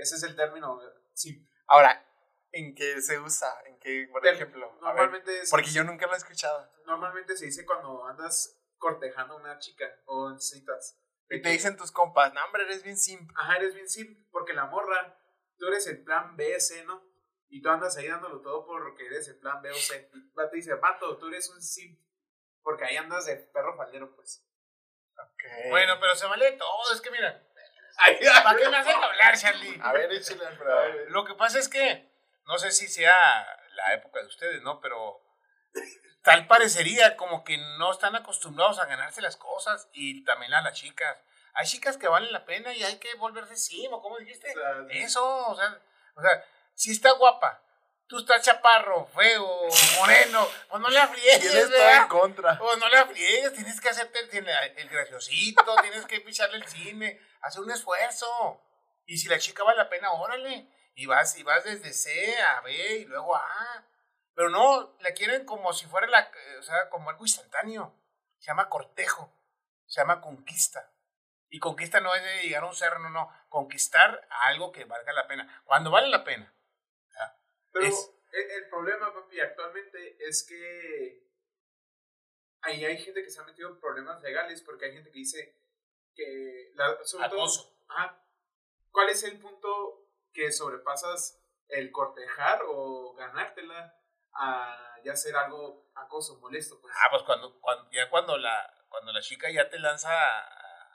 [0.00, 0.80] Ese es el término
[1.12, 1.46] simp.
[1.66, 2.04] Ahora,
[2.52, 3.52] ¿en qué se usa?
[3.66, 4.66] ¿En qué, por Del- ejemplo?
[4.66, 6.70] A ver, Normalmente es- porque yo nunca lo he escuchado.
[6.86, 10.98] normalmente se dice cuando andas cortejando a una chica o en citas.
[11.30, 13.30] Y te dicen tus compas, no, hombre, eres bien simp.
[13.36, 15.18] Ajá, eres bien simp, porque la morra,
[15.58, 17.02] tú eres el plan B, C, ¿no?
[17.48, 20.10] Y tú andas ahí dándolo todo porque eres el plan B o C.
[20.14, 21.98] Y te dice, vato, tú eres un simp,
[22.62, 24.46] porque ahí andas de perro faldero, pues.
[25.68, 26.92] Bueno, pero se vale todo.
[26.92, 27.42] Es que mira,
[28.42, 29.80] ¿para qué me hacen hablar, Charlie?
[29.82, 31.08] A ver, échale, Alfredo.
[31.08, 32.10] Lo que pasa es que,
[32.46, 33.14] no sé si sea
[33.74, 34.80] la época de ustedes, ¿no?
[34.80, 35.20] Pero
[36.22, 40.74] tal parecería como que no están acostumbrados a ganarse las cosas y también a las
[40.74, 41.22] chicas.
[41.54, 44.52] Hay chicas que valen la pena y hay que volverse sim, ¿o cómo dijiste?
[44.90, 45.78] Eso, o sea,
[46.16, 47.62] o sea, si está guapa,
[48.06, 52.02] tú estás chaparro, feo, moreno, pues no ¿Quién friegues, está ¿verdad?
[52.02, 52.58] en contra?
[52.58, 57.20] Pues no la friegues, tienes que hacerte el, el graciosito, tienes que picharle el cine,
[57.40, 58.60] hacer un esfuerzo.
[59.06, 60.68] Y si la chica vale la pena, órale.
[60.94, 63.86] Y vas, y vas desde C a B y luego a.
[64.34, 67.94] Pero no, la quieren como si fuera la, o sea, como algo instantáneo.
[68.38, 69.32] Se llama cortejo,
[69.86, 70.92] se llama conquista.
[71.48, 73.30] Y conquista no es de llegar a un cerro, no, no.
[73.48, 75.62] Conquistar a algo que valga la pena.
[75.64, 76.53] Cuando vale la pena.
[77.74, 81.22] Pero Es- el, el problema, papi, actualmente es que
[82.62, 85.54] ahí hay gente que se ha metido en problemas legales porque hay gente que dice
[86.14, 86.72] que...
[86.74, 87.76] La, sobre todo- Acoso.
[87.88, 88.18] Ajá.
[88.90, 93.94] ¿Cuál es el punto que sobrepasas el cortejar o ganártela
[94.32, 96.80] a ya ser algo acoso, molesto?
[96.80, 96.94] Pues?
[96.96, 100.10] Ah, pues cuando, cuando, ya cuando la, cuando la chica ya te lanza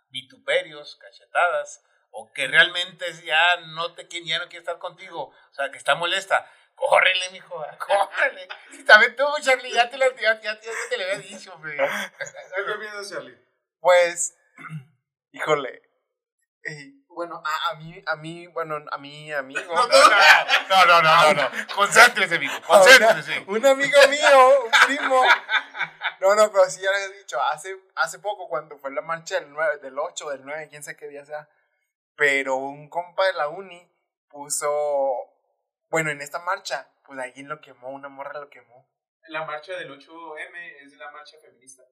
[0.10, 5.54] vituperios, cachetadas, o que realmente ya no te quiere, ya no quiere estar contigo, o
[5.54, 6.50] sea, que está molesta,
[6.88, 8.48] córrele, mijo, córrele.
[8.72, 11.78] Y también tú, Charlie, ya te, la, ya, ya, ya te lo había dicho, hombre.
[12.18, 13.38] ¿Qué piensas, Charlie?
[13.80, 14.38] Pues,
[15.32, 15.82] híjole.
[16.64, 19.62] eh, bueno, a, a mí, a mí, bueno, a mi amigo.
[19.76, 19.88] No,
[20.70, 21.50] no, no, no, no, no.
[21.76, 23.44] Concéntrese, mijo, concéntrese.
[23.48, 25.22] Un amigo mío, un primo.
[26.22, 29.36] No, no, pero sí ya les he dicho, hace, hace poco cuando fue la marcha
[29.40, 31.50] del, 9, del 8, del 9, quién sabe qué día sea,
[32.16, 33.90] pero un compa de la uni
[34.30, 34.70] puso,
[35.90, 38.90] bueno, en esta marcha, pues alguien lo quemó, una morra lo quemó.
[39.28, 41.84] La marcha del 8M es la marcha feminista.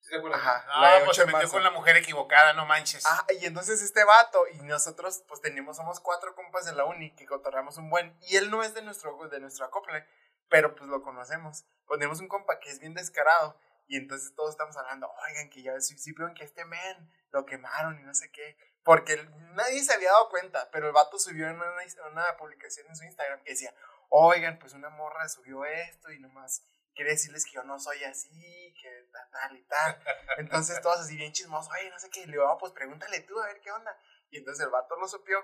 [0.00, 0.40] ¿Sí te acuerdas?
[0.40, 0.98] Ajá.
[0.98, 3.04] De pues 8 se metió con la mujer equivocada, no manches.
[3.06, 7.14] Ah, y entonces este vato y nosotros pues tenemos, somos cuatro compas de la uni
[7.14, 10.06] que cotorreamos un buen, y él no es de nuestro, de nuestro acople,
[10.48, 11.64] pero pues lo conocemos.
[11.88, 15.80] Tenemos un compa que es bien descarado y entonces todos estamos hablando, oigan, que ya
[15.80, 18.56] sí, sí vieron que este men lo quemaron y no sé qué,
[18.88, 19.22] porque
[19.52, 21.74] nadie se había dado cuenta, pero el vato subió en una,
[22.10, 23.74] una publicación en su Instagram que decía,
[24.08, 28.74] oigan, pues una morra subió esto y nomás quiere decirles que yo no soy así,
[28.80, 30.02] que tal, y tal.
[30.38, 33.38] Entonces todos así bien chismosos, oye, no sé qué, le digo, "Ah, pues pregúntale tú
[33.38, 33.94] a ver qué onda.
[34.30, 35.36] Y entonces el vato lo supió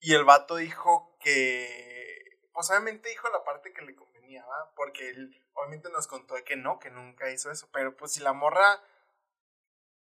[0.00, 4.72] y el vato dijo que, pues obviamente dijo la parte que le convenía, ¿va?
[4.74, 8.32] Porque él obviamente nos contó que no, que nunca hizo eso, pero pues si la
[8.32, 8.82] morra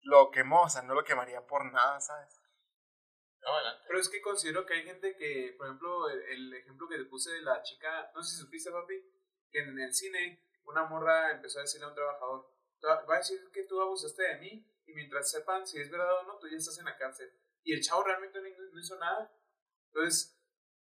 [0.06, 2.40] lo quemó, o sea, no lo quemaría por nada, ¿sabes?
[3.42, 3.50] No.
[3.86, 7.04] Pero es que considero que hay gente que, por ejemplo, el, el ejemplo que te
[7.04, 8.94] puse de la chica, no sé si supiste, papi,
[9.50, 12.50] que en el cine una morra empezó a decirle a un trabajador,
[12.84, 16.22] "Va a decir que tú abusaste de mí y mientras sepan si es verdad o
[16.24, 17.32] no, tú ya estás en la cárcel.
[17.62, 19.32] Y el chavo realmente no, no hizo nada.
[19.88, 20.36] Entonces,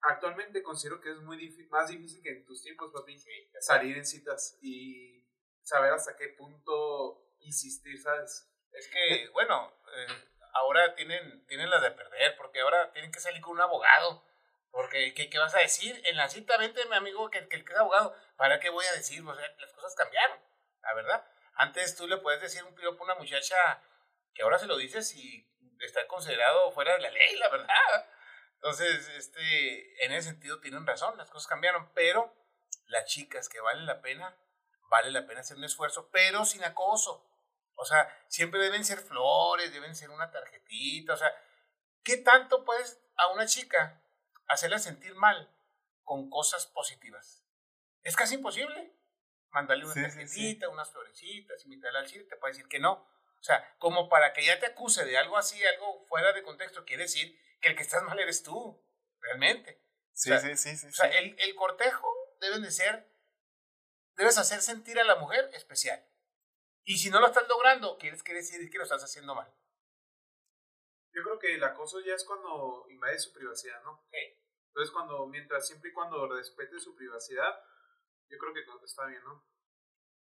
[0.01, 1.37] actualmente considero que es muy
[1.71, 3.19] más difícil que en tus tiempos, papi,
[3.61, 5.27] salir en citas y
[5.63, 8.52] saber hasta qué punto insistir, ¿sabes?
[8.73, 10.07] Es que, bueno, eh,
[10.55, 14.25] ahora tienen, tienen la de perder, porque ahora tienen que salir con un abogado.
[14.71, 16.01] Porque, ¿qué, qué vas a decir?
[16.07, 18.17] En la cita, vente, mi amigo, que, que que es abogado.
[18.37, 19.23] ¿Para qué voy a decir?
[19.23, 20.39] O sea, las cosas cambiaron,
[20.81, 21.27] la verdad.
[21.55, 23.83] Antes tú le puedes decir un piropo a una muchacha
[24.35, 25.47] que ahora se lo dices y
[25.81, 28.07] está considerado fuera de la ley, la verdad.
[28.55, 32.33] Entonces, este, en ese sentido tienen razón, las cosas cambiaron, pero
[32.87, 34.37] las chicas que valen la pena,
[34.89, 37.27] vale la pena hacer un esfuerzo, pero sin acoso.
[37.83, 41.35] O sea, siempre deben ser flores, deben ser una tarjetita, o sea,
[42.05, 44.01] ¿qué tanto puedes a una chica
[44.47, 45.53] hacerla sentir mal
[46.05, 47.45] con cosas positivas?
[48.03, 48.97] Es casi imposible.
[49.51, 52.93] Mandarle una tarjetita, unas florecitas, invitarla al cine, te puede decir que no.
[52.93, 56.85] O sea, como para que ella te acuse de algo así, algo fuera de contexto,
[56.85, 58.81] quiere decir que el que estás mal eres tú,
[59.21, 59.83] realmente.
[60.15, 60.87] Sí, sí, sí, sí.
[60.87, 62.09] O sea, el, el cortejo
[62.41, 63.13] deben de ser,
[64.15, 66.03] debes hacer sentir a la mujer especial.
[66.85, 69.53] Y si no lo estás logrando, quieres que decir que lo estás haciendo mal.
[71.13, 74.05] Yo creo que el acoso ya es cuando invade su privacidad, ¿no?
[74.69, 77.63] Entonces, cuando, mientras, siempre y cuando respete su privacidad,
[78.29, 79.45] yo creo que está bien, ¿no?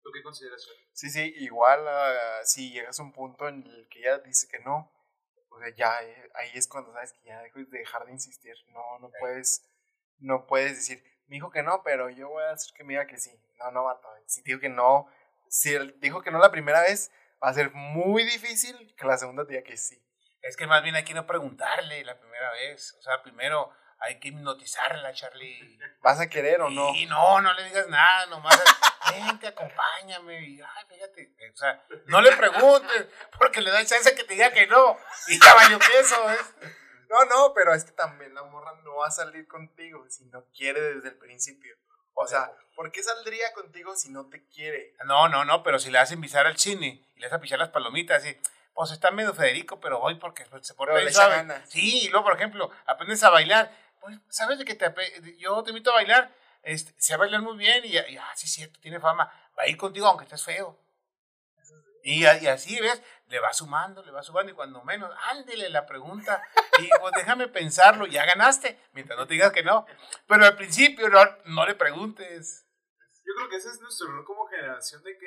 [0.03, 0.69] ¿Tú qué consideras?
[0.93, 4.59] Sí, sí, igual uh, si llegas a un punto en el que ella dice que
[4.59, 4.93] no,
[5.49, 8.57] o sea, ya eh, ahí es cuando sabes que ya debes de dejar de insistir.
[8.69, 9.65] No, no puedes,
[10.19, 13.07] no puedes decir, me dijo que no, pero yo voy a hacer que me diga
[13.07, 13.31] que sí.
[13.59, 15.07] No, no, va Si dijo que no,
[15.53, 17.13] si él dijo que no la primera vez,
[17.45, 20.03] va a ser muy difícil que la segunda diga que sí.
[20.41, 22.95] Es que más bien hay que no preguntarle la primera vez.
[22.99, 25.79] O sea, primero hay que hipnotizarla, Charlie.
[26.01, 26.95] ¿Vas a querer o no?
[26.95, 28.59] Sí, no, no le digas nada, nomás
[29.11, 30.41] vente, acompáñame.
[30.41, 31.35] Y, ay, fíjate.
[31.53, 34.97] O sea, no le preguntes, porque le da chance que te diga que no.
[35.29, 36.55] Y caballo queso, ¿es?
[37.11, 40.47] No, no, pero es que también la morra no va a salir contigo si no
[40.47, 41.77] quiere desde el principio.
[42.15, 44.95] O sea, ¿por qué saldría contigo si no te quiere?
[45.05, 47.71] No, no, no, pero si le hacen invitar al cine y le a pichar las
[47.71, 48.37] palomitas, y,
[48.75, 51.47] pues está medio Federico, pero voy porque se pone bien suave.
[51.67, 53.71] Sí, y luego, por ejemplo, aprendes a bailar.
[54.01, 54.93] Pues, ¿sabes de que te,
[55.39, 56.33] yo te invito a bailar?
[56.63, 59.33] Este, sé bailar muy bien y, y, ah, sí, cierto, tiene fama.
[59.59, 60.79] Va a ir contigo aunque estés feo.
[62.03, 63.03] Y, y, así, ¿ves?
[63.29, 66.43] Le va sumando, le va sumando y cuando menos, ándele la pregunta
[66.79, 69.87] y pues déjame pensarlo, ya ganaste, mientras no te digas que no.
[70.27, 72.67] Pero al principio no, no le preguntes.
[73.25, 75.27] Yo creo que ese es nuestro error como generación de que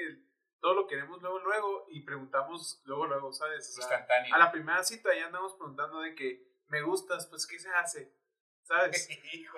[0.60, 3.76] todo lo queremos luego, luego y preguntamos luego, luego, ¿sabes?
[3.78, 4.34] Instantáneo.
[4.34, 8.14] A la primera cita ya andamos preguntando de que me gustas, pues ¿qué se hace?
[8.64, 9.08] ¿Sabes?
[9.34, 9.58] Hijo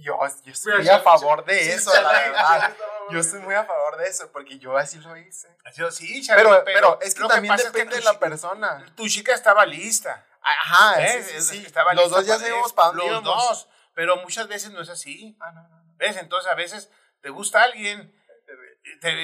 [0.00, 2.76] yo, yo estoy muy a favor de eso, la verdad.
[3.10, 5.48] Yo estoy muy a favor de eso, porque yo así lo hice.
[5.74, 8.84] Yo sí, pero, pero, es que también depende de la persona.
[8.96, 10.24] Tu chica estaba lista.
[10.42, 10.96] Ajá,
[11.40, 14.88] sí, Estaba los dos ya sabemos para dónde Los dos, pero muchas veces no es
[14.88, 15.36] así.
[15.40, 16.16] Ah, no, no, ¿Ves?
[16.16, 18.14] Entonces a veces te gusta alguien,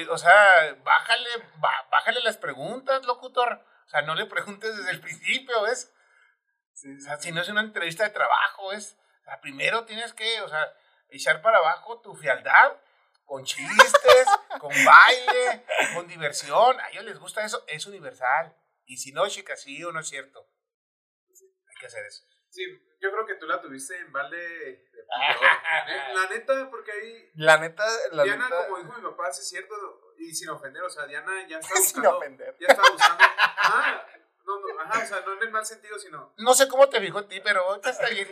[0.09, 1.29] o sea, bájale,
[1.89, 3.63] bájale las preguntas, locutor.
[3.85, 5.93] O sea, no le preguntes desde el principio, ¿ves?
[6.75, 8.97] o sea, si no es una entrevista de trabajo, ¿ves?
[9.41, 10.73] Primero tienes que, o sea,
[11.09, 12.77] echar para abajo tu frialdad
[13.25, 14.27] con chistes,
[14.59, 16.79] con baile, con diversión.
[16.79, 18.55] A ellos les gusta eso, es universal.
[18.85, 20.47] Y si no, chicas, sí o no es cierto.
[21.67, 22.23] Hay que hacer eso.
[22.49, 22.63] Sí,
[22.99, 24.93] yo creo que tú la tuviste en balde de
[26.13, 27.31] La neta, porque ahí.
[27.35, 28.67] La neta, la Diana, neta.
[28.67, 29.75] como dijo mi papá, sí es cierto.
[30.17, 32.09] Y sin ofender, o sea, Diana ya está buscando.
[32.09, 32.57] sin ofender.
[32.59, 33.23] Ya está buscando.
[33.37, 34.05] Ah,
[34.45, 36.33] no, no, ajá, o sea, no en el mal sentido, sino.
[36.37, 38.31] No sé cómo te fijo en ti, pero está bien.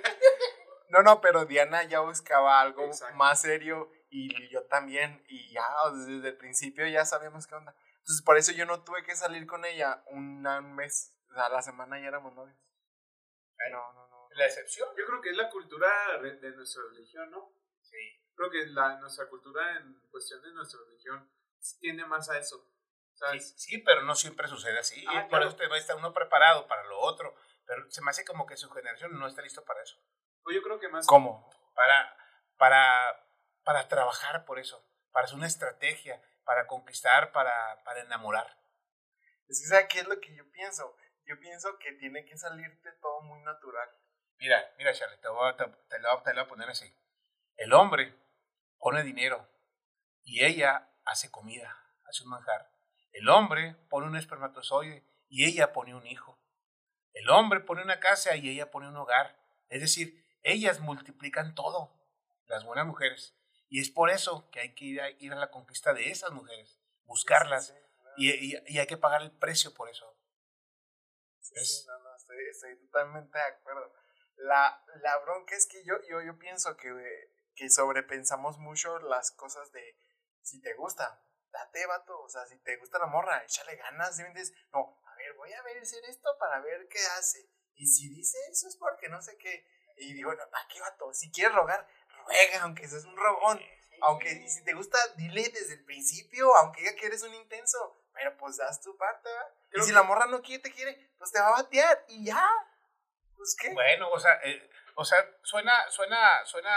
[0.92, 5.24] No, no, pero Diana ya buscaba algo más serio y yo también.
[5.28, 7.74] Y ya desde el principio ya sabíamos qué onda.
[8.00, 10.42] Entonces por eso yo no tuve que salir con ella un
[10.76, 11.18] mes.
[11.30, 12.58] O sea, la semana ya éramos novios.
[13.72, 14.28] No, no, no.
[14.32, 14.90] La excepción.
[14.98, 15.90] Yo creo que es la cultura
[16.22, 17.54] de nuestra religión, ¿no?
[17.82, 17.98] Sí.
[18.36, 21.32] Creo que la, nuestra cultura en cuestión de nuestra religión
[21.80, 22.68] tiende más a eso.
[23.14, 25.06] Sí, sí, pero no siempre sucede así.
[25.08, 27.36] Ah, por eso va a estar uno preparado para lo otro.
[27.66, 29.98] Pero se me hace como que su generación no está listo para eso.
[30.44, 31.06] Pues yo creo que más.
[31.08, 31.50] ¿Cómo?
[31.74, 32.18] Para,
[32.58, 33.26] para,
[33.64, 38.58] para trabajar por eso, para hacer una estrategia, para conquistar, para, para enamorar.
[39.48, 40.96] Es que, ¿sabes qué es lo que yo pienso?
[41.26, 43.90] Yo pienso que tiene que salirte todo muy natural.
[44.38, 46.92] Mira, mira, Charlie, te, voy a, te, te, lo, voy a poner así.
[47.58, 48.16] El hombre
[48.80, 49.48] pone dinero
[50.24, 52.72] y ella hace comida, hace un manjar.
[53.12, 56.40] El hombre pone un espermatozoide y ella pone un hijo.
[57.14, 59.36] El hombre pone una casa y ella pone un hogar.
[59.70, 61.94] Es decir, ellas multiplican todo,
[62.48, 63.36] las buenas mujeres.
[63.70, 66.32] Y es por eso que hay que ir a, ir a la conquista de esas
[66.32, 67.74] mujeres, buscarlas.
[68.18, 70.18] y, y, hay que pagar el precio por eso.
[71.40, 73.94] Sí, no, no, estoy, estoy, totalmente de acuerdo.
[74.36, 76.92] La, la bronca es que yo, yo, yo pienso que,
[77.56, 79.98] que sobrepensamos mucho las cosas de
[80.42, 84.24] si te gusta, date vato, o sea, si te gusta la morra, échale ganas, ¿sí
[84.74, 87.50] No, a ver, voy a ver hacer esto para ver qué hace.
[87.76, 89.66] Y si dice eso es porque no sé qué.
[89.98, 91.14] Y digo, no, ¿para qué vato?
[91.14, 91.88] Si quieres rogar,
[92.26, 93.62] ruega, aunque seas un rogón.
[94.04, 97.98] Aunque si te gusta, dile desde el principio, aunque diga que eres un intenso.
[98.14, 99.54] pero pues das tu parte, ¿verdad?
[99.74, 102.26] Y si que- la morra no quiere, te quiere, pues te va a batear y
[102.26, 102.46] ya.
[103.38, 103.72] Pues qué.
[103.74, 106.76] Bueno, o sea, eh, o sea, suena, suena, suena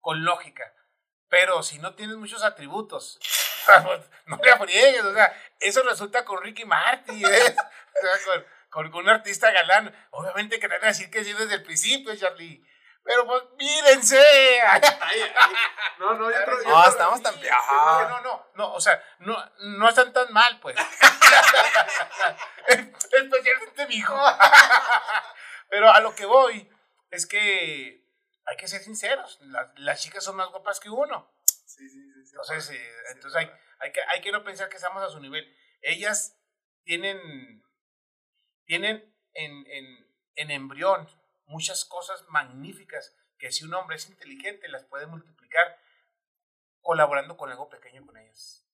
[0.00, 0.72] con lógica.
[1.28, 3.18] Pero si no tienes muchos atributos,
[4.26, 5.04] no le friegues.
[5.04, 7.54] O sea, eso resulta con Ricky Martin, ¿ves?
[7.58, 8.46] O sea, con,
[8.78, 9.92] con, con un artista galán.
[10.12, 12.64] Obviamente que te van a decir que sí desde el principio, Charlie.
[13.02, 14.22] Pero pues mírense.
[15.98, 18.06] No, no, yo creo, yo No, creo- estamos tan- Sí, Ah.
[18.08, 20.76] No, no, no, o sea, no, no están tan mal, pues.
[22.68, 24.14] Especialmente mi hijo.
[25.70, 26.70] Pero a lo que voy
[27.10, 28.04] es que
[28.46, 29.38] hay que ser sinceros.
[29.42, 31.32] Las, las chicas son más guapas que uno.
[31.66, 32.24] Sí, sí, sí.
[32.24, 32.30] sí.
[32.30, 35.44] Entonces, eh, entonces hay, hay, que, hay que no pensar que estamos a su nivel.
[35.82, 36.36] Ellas
[36.84, 37.62] tienen,
[38.68, 41.08] tienen en, en, en embrión
[41.46, 45.80] muchas cosas magníficas que si un hombre es inteligente las puede multiplicar
[46.82, 48.66] colaborando con algo pequeño con ellas.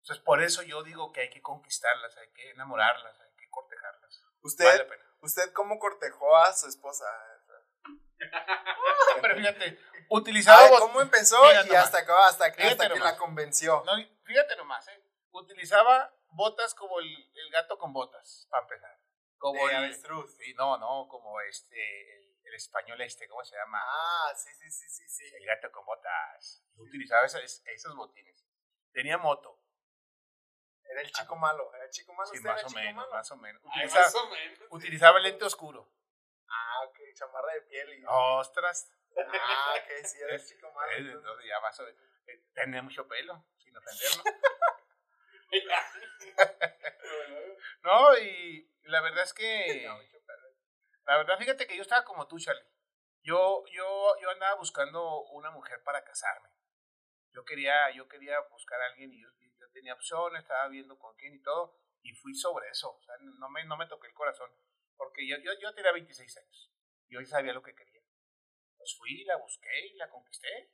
[0.00, 4.22] Entonces, por eso yo digo que hay que conquistarlas, hay que enamorarlas, hay que cortejarlas.
[4.42, 5.00] ¿Usted, Vale.
[5.20, 7.06] ¿Usted cómo cortejó a su esposa?
[9.22, 11.84] Pero fíjate, utilizaba ¿Cómo empezó y nomás.
[11.84, 13.82] hasta, acá, hasta, que- hasta que la convenció?
[13.86, 13.92] No,
[14.24, 15.00] fíjate nomás, ¿eh?
[15.30, 18.98] Utilizaba botas como el, el gato con botas, para empezar.
[19.38, 20.36] Como De el, avestruz.
[20.36, 23.80] sí, no, no, como este, el, el español este, ¿cómo se llama?
[23.82, 25.24] Ah, sí, sí, sí, sí, sí.
[25.34, 26.64] El gato con botas.
[26.76, 28.46] Utilizaba esas, esos botines.
[28.92, 29.60] Tenía moto,
[30.84, 31.72] Era el chico malo.
[31.74, 32.30] Era el chico malo.
[32.30, 33.12] sí, ¿Usted era más el o chico menos, malo?
[33.12, 33.62] más o menos.
[33.64, 34.58] Ay, Utilizaba, más o menos.
[34.70, 35.90] utilizaba lente oscuro.
[36.48, 36.98] Ah, ok.
[37.14, 37.98] Chamarra de piel.
[37.98, 38.04] Y...
[38.06, 38.88] Ostras.
[39.16, 40.06] Ah, ok.
[40.06, 40.92] Sí, era el chico malo.
[40.92, 41.16] Entonces.
[41.18, 42.02] Entonces ya más o menos.
[42.26, 44.22] eh, Tenía mucho pelo, sin ofenderlo.
[47.82, 49.86] No, y la verdad es que.
[51.04, 52.64] La verdad, fíjate que yo estaba como tú, Charlie.
[53.22, 56.48] Yo, yo, yo andaba buscando una mujer para casarme.
[57.32, 59.28] Yo quería, yo quería buscar a alguien y yo,
[59.72, 62.96] tenía opciones, estaba viendo con quién y todo, y fui sobre eso.
[62.96, 64.50] O sea, no me, no me toqué el corazón,
[64.96, 66.70] porque yo, yo, yo tenía 26 años.
[67.08, 68.02] Yo ya sabía lo que quería.
[68.76, 70.70] Pues fui, la busqué y la conquisté.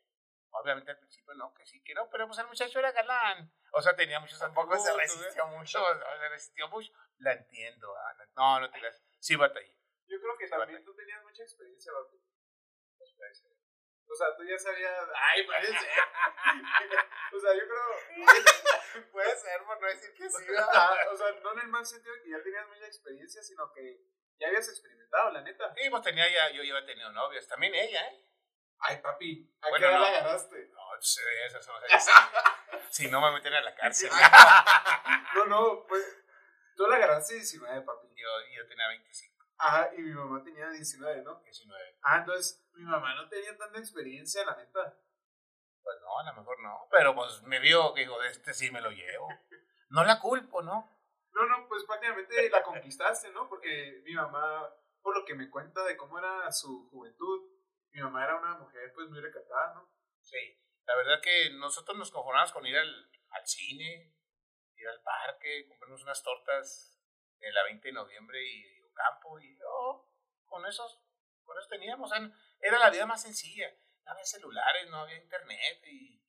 [0.53, 3.53] Obviamente al principio no, que sí, que no, pero pues el muchacho era galán.
[3.73, 4.95] O sea, tenía muchos Tampoco se ¿eh?
[4.97, 5.79] resistió mucho.
[5.95, 6.93] No, se resistió mucho.
[7.19, 7.95] La entiendo.
[7.97, 9.01] ah, la- No, no te las.
[9.21, 9.77] Sí, batallé.
[10.07, 12.17] Yo creo que Sí, también tú tenías mucha experiencia, Bato.
[14.13, 15.09] O sea, tú ya sabías.
[15.15, 15.73] Ay, parece.
[17.33, 19.07] o sea, yo creo.
[19.13, 20.45] Puede ser, por no decir que sí.
[21.13, 24.01] O sea, no en el mal sentido de que ya tenías mucha experiencia, sino que
[24.37, 25.73] ya habías experimentado, la neta.
[25.77, 27.47] Sí, pues tenía ya, yo ya había tenido novias.
[27.47, 28.27] También ella, ¿eh?
[28.81, 29.99] Ay, papi, ¿a Bueno, qué no.
[30.01, 30.69] la agarraste?
[30.73, 32.09] No, sí, esas son las
[32.91, 34.11] Si no me meten a la cárcel.
[35.35, 36.05] No, no, pues.
[36.77, 38.09] Tú la agarraste 19, papi.
[38.17, 41.41] yo, yo tenía 25, Ajá, y mi mamá tenía 19, ¿no?
[41.43, 41.99] 19.
[42.03, 44.97] Ah, entonces mi mamá no tenía tanta experiencia, la neta.
[45.83, 46.89] Pues no, a lo mejor no.
[46.91, 49.29] Pero pues me vio que dijo, de este sí me lo llevo.
[49.91, 50.89] No la culpo, ¿no?
[51.33, 53.49] No, no, pues prácticamente la conquistaste, ¿no?
[53.49, 54.69] Porque mi mamá,
[55.03, 57.41] por lo que me cuenta de cómo era su juventud,
[57.93, 59.93] mi mamá era una mujer pues muy recatada, ¿no?
[60.21, 60.59] Sí.
[60.87, 64.15] La verdad que nosotros nos conformamos con ir al, al cine,
[64.75, 67.01] ir al parque, comprarnos unas tortas
[67.41, 70.09] en la 20 de noviembre y campo y oh,
[70.47, 71.01] con esos,
[71.45, 72.11] con eso teníamos.
[72.11, 72.31] o sea,
[72.61, 73.71] era la vida más sencilla.
[74.05, 76.23] No había celulares, no había internet y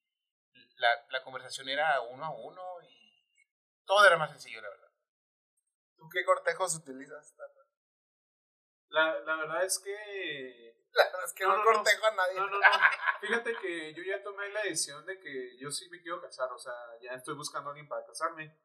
[0.75, 3.25] la, la conversación era uno a uno y
[3.85, 4.91] todo era más sencillo, la verdad.
[5.95, 7.35] ¿Tú qué cortejos utilizas?
[8.89, 10.80] La, la verdad es que...
[10.93, 12.39] La verdad es que No, no, cortejo a nadie.
[12.39, 12.65] No, no, no.
[13.21, 16.57] Fíjate que yo ya tomé la decisión de que yo sí me quiero casar, o
[16.57, 18.57] sea, ya estoy buscando a alguien para casarme.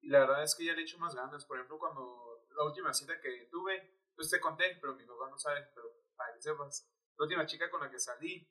[0.00, 1.44] Y la verdad es que ya le echo más ganas.
[1.44, 5.38] Por ejemplo, cuando la última cita que tuve, pues te conté, pero mi papá no
[5.38, 6.88] sabe, pero para que sepas.
[7.16, 8.50] La última chica con la que salí,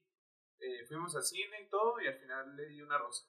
[0.60, 3.26] eh, fuimos al cine y todo, y al final le di una rosa.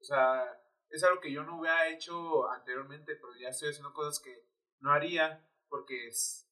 [0.00, 4.22] O sea, es algo que yo no hubiera hecho anteriormente, pero ya estoy haciendo cosas
[4.22, 4.46] que
[4.80, 6.51] no haría porque es,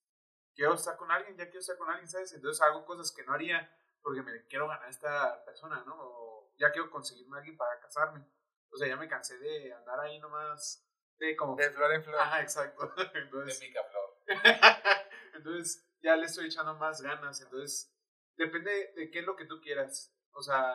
[0.60, 2.34] quiero estar con alguien, ya quiero estar con alguien, ¿sabes?
[2.34, 5.96] Entonces hago cosas que no haría porque me quiero ganar a esta persona, ¿no?
[5.98, 8.26] O ya quiero conseguirme a alguien para casarme.
[8.70, 10.86] O sea, ya me cansé de andar ahí nomás
[11.16, 11.56] de como...
[11.56, 12.20] De flor en flor.
[12.20, 12.92] Ajá, exacto.
[13.14, 14.18] De Entonces, picaflor.
[15.34, 17.40] entonces ya le estoy echando más ganas.
[17.40, 17.96] Entonces,
[18.36, 20.14] depende de qué es lo que tú quieras.
[20.32, 20.74] O sea,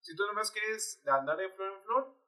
[0.00, 2.20] si tú nomás quieres andar de flor en flor,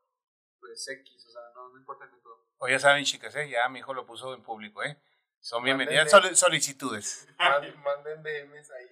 [0.60, 2.46] pues X, o sea, no, no importa el método.
[2.58, 3.48] O ya saben, chicas, ¿eh?
[3.48, 4.84] ya mi hijo lo puso en público.
[4.84, 5.02] ¿eh?
[5.42, 7.26] Son bienvenidas soli- solicitudes.
[7.36, 8.86] Mand- Manden DMs ahí.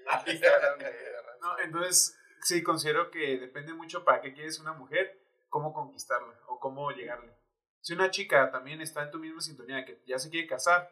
[1.41, 5.17] No, entonces, sí, considero que depende mucho para qué quieres una mujer,
[5.49, 7.33] cómo conquistarla o cómo llegarle.
[7.83, 10.91] Si una chica también está en tu misma sintonía que ya se quiere casar,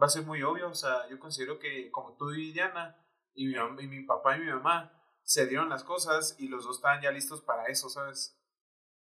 [0.00, 0.68] va a ser muy obvio.
[0.68, 2.96] O sea, yo considero que como tú y Diana,
[3.34, 4.92] y mi, y mi papá y mi mamá,
[5.24, 8.38] se dieron las cosas y los dos estaban ya listos para eso, ¿sabes?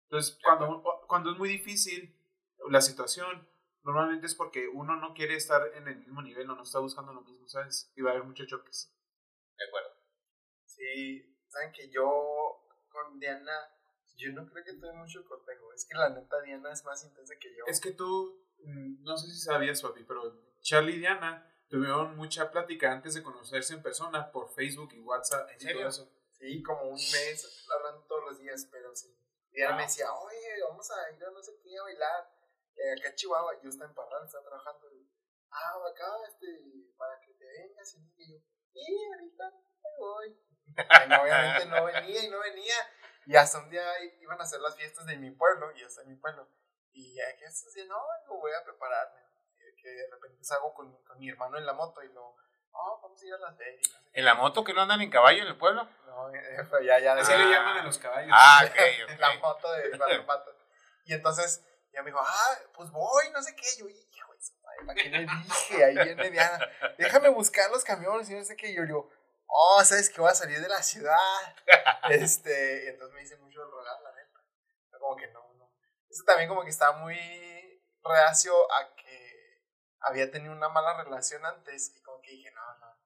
[0.09, 2.15] Entonces, cuando cuando es muy difícil
[2.69, 3.49] la situación,
[3.85, 7.13] normalmente es porque uno no quiere estar en el mismo nivel o no está buscando
[7.13, 7.93] lo mismo, ¿sabes?
[7.95, 8.93] Y va a haber muchos choques.
[9.57, 9.91] De acuerdo.
[10.65, 13.71] Sí, saben que yo con Diana,
[14.17, 15.73] yo no creo que tuve mucho cortejo.
[15.73, 17.65] Es que la neta Diana es más intensa que yo.
[17.67, 22.51] Es que tú, mm, no sé si sabías, papi, pero Charlie y Diana tuvieron mucha
[22.51, 25.79] plática antes de conocerse en persona por Facebook y WhatsApp ¿En y serio?
[25.81, 26.11] todo eso.
[26.31, 29.15] Sí, como un mes hablando todos los días, pero sí.
[29.51, 32.29] Diana me decía, oye, vamos a ir a no sé qué a bailar.
[32.77, 34.93] Eh, acá en Chihuahua, yo estaba en Parral, estaba trabajando.
[34.93, 35.09] Y,
[35.51, 36.47] ah, acá, este,
[36.97, 37.95] para que te vengas.
[38.17, 38.39] Y yo,
[38.73, 40.41] sí, ahorita me voy.
[40.67, 42.77] Y no, obviamente no venía y no venía.
[43.27, 43.85] Y hasta un día
[44.21, 46.49] iban a hacer las fiestas de mi pueblo, y yo estoy en mi pueblo.
[46.93, 49.21] Y ya que estás haciendo, no, digo, voy a prepararme.
[49.81, 52.35] Que de repente salgo con, con mi hermano en la moto y lo,
[52.73, 53.83] oh, vamos a ir a las ferias.
[54.13, 55.87] ¿En la moto que no andan en caballo en el pueblo?
[56.07, 57.13] No, eh, pero ya, ya.
[57.15, 58.31] Así de- le llaman a los caballos.
[58.33, 59.11] Ah, ok, ok.
[59.21, 60.55] la moto de cuatro patas.
[61.05, 63.67] Y entonces ya me dijo, ah, pues voy, no sé qué.
[63.79, 64.35] Yo, hijo
[64.87, 65.85] ¿para qué le dije?
[65.85, 66.59] Ahí viene Diana,
[66.99, 68.71] déjame buscar los camiones y no sé qué.
[68.71, 69.11] Y yo digo,
[69.47, 71.57] oh, ¿sabes que voy a salir de la ciudad?
[72.11, 74.41] este, y entonces me dice mucho rogar, la neta.
[74.91, 75.73] Pero como que no, no.
[76.09, 77.17] Eso también como que estaba muy
[78.03, 79.63] reacio a que
[80.01, 82.99] había tenido una mala relación antes y como que dije, no, no,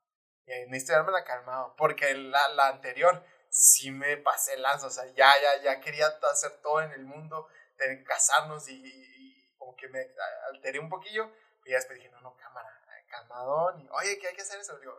[0.46, 1.74] eh, necesito darme la calmado.
[1.76, 6.08] Porque la, la anterior sí me pasé el lanzo, o sea, ya, ya, ya quería
[6.30, 7.48] hacer todo en el mundo,
[7.78, 10.06] de casarnos y, y como que me
[10.52, 11.30] alteré un poquillo.
[11.64, 12.68] Y después dije, no, no, cámara,
[13.08, 13.80] calmadón.
[13.80, 14.78] Y, oye, ¿qué hay que hacer eso?
[14.78, 14.94] Digo,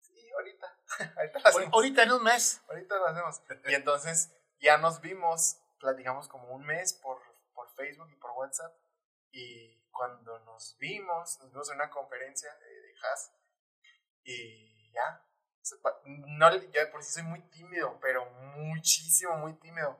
[0.00, 0.78] sí, ahorita,
[1.16, 1.72] ahorita lo hacemos.
[1.72, 2.62] Ahorita en un mes.
[2.68, 3.42] Ahorita lo hacemos.
[3.66, 7.20] Y entonces ya nos vimos, platicamos como un mes por,
[7.54, 8.74] por Facebook y por WhatsApp.
[9.30, 13.32] Y cuando nos vimos, nos vimos en una conferencia de, de Haas.
[14.24, 15.22] Y ya.
[16.04, 19.98] No, yo por sí soy muy tímido, pero muchísimo, muy tímido.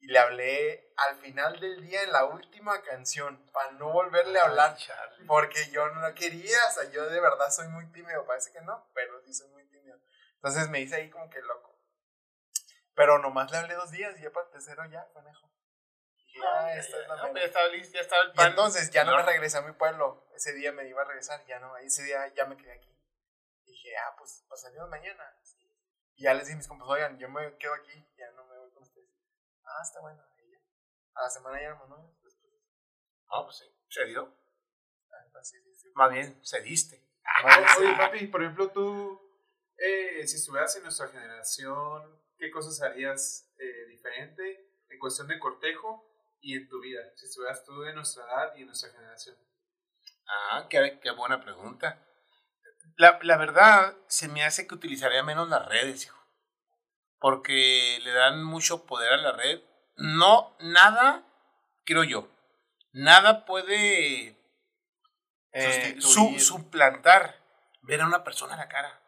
[0.00, 4.44] Y le hablé al final del día en la última canción, para no volverle a
[4.44, 4.76] hablar.
[4.78, 5.26] Ay.
[5.26, 8.90] Porque yo no quería, o sea, yo de verdad soy muy tímido, parece que no,
[8.94, 9.98] pero sí soy muy tímido.
[10.36, 11.78] Entonces me hice ahí como que loco.
[12.94, 15.50] Pero nomás le hablé dos días y ya para el tercero ya, conejo.
[16.16, 17.40] Dije, ah, esta es la No, mera.
[17.40, 20.26] ya estaba listo, ya estaba el Y entonces ya no me regresé a mi pueblo.
[20.34, 22.94] Ese día me iba a regresar, ya no, ese día ya me quedé aquí.
[23.64, 25.34] Dije, ah, pues, pues salimos mañana.
[25.42, 25.56] Sí.
[26.16, 28.58] Y ya les dije a mis compas, oigan, yo me quedo aquí, ya no me
[28.58, 29.08] voy con ustedes.
[29.70, 30.22] Ah, está bueno.
[30.36, 30.58] Y ya.
[31.14, 32.12] A la semana ya éramos novios.
[32.22, 32.52] Después,
[33.30, 34.34] No, pues sí, se dio.
[35.12, 35.92] ah, sí, sí, sí.
[35.94, 37.02] Más bien, cediste.
[37.42, 37.84] Bueno, sí.
[37.84, 39.20] Oye, papi, por ejemplo, tú,
[39.76, 46.06] eh, si estuvieras en nuestra generación, ¿qué cosas harías eh, diferente en cuestión de cortejo
[46.40, 47.00] y en tu vida?
[47.16, 49.36] Si estuvieras tú de nuestra edad y en nuestra generación.
[50.26, 52.04] Ah, qué, qué buena pregunta.
[52.96, 56.19] La, la verdad, se me hace que utilizaría menos las redes, hijo.
[57.20, 59.60] Porque le dan mucho poder a la red.
[59.96, 61.22] No, nada,
[61.84, 62.28] creo yo,
[62.92, 64.36] nada puede
[65.52, 67.36] eh, su- suplantar
[67.82, 68.98] ver a una persona a la cara.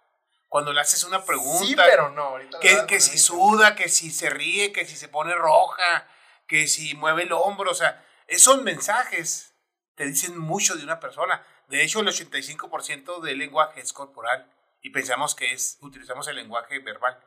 [0.49, 2.23] Cuando le haces una pregunta, Sí, pero no.
[2.25, 6.07] Ahorita que, que si suda, que si se ríe, que si se pone roja,
[6.47, 9.55] que si mueve el hombro, o sea, esos mensajes
[9.95, 11.43] te dicen mucho de una persona.
[11.69, 14.47] De hecho, el 85% del lenguaje es corporal
[14.83, 17.19] y pensamos que es, utilizamos el lenguaje verbal.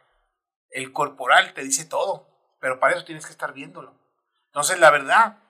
[0.76, 2.28] El corporal te dice todo,
[2.60, 3.98] pero para eso tienes que estar viéndolo.
[4.48, 5.42] Entonces, la verdad,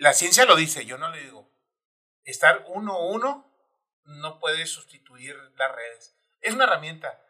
[0.00, 1.48] la ciencia lo dice, yo no le digo.
[2.24, 3.48] Estar uno a uno
[4.02, 6.18] no puede sustituir las redes.
[6.40, 7.24] Es una herramienta,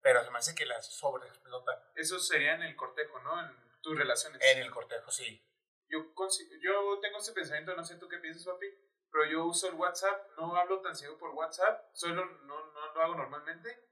[0.00, 3.40] pero se me hace que la sobreexplota Eso sería en el cortejo, ¿no?
[3.40, 4.42] En tus relaciones.
[4.42, 5.40] en el cortejo, sí.
[5.86, 6.12] Yo,
[6.60, 8.66] yo tengo ese pensamiento, no sé tú qué piensas, papi,
[9.08, 13.02] pero yo uso el WhatsApp, no hablo tan seguido por WhatsApp, solo no, no lo
[13.02, 13.91] hago normalmente.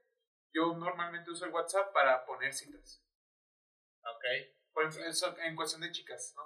[0.53, 3.03] Yo normalmente uso el WhatsApp para poner citas.
[4.03, 4.23] Ok.
[4.73, 6.43] Por ejemplo, en cuestión de chicas, ¿no?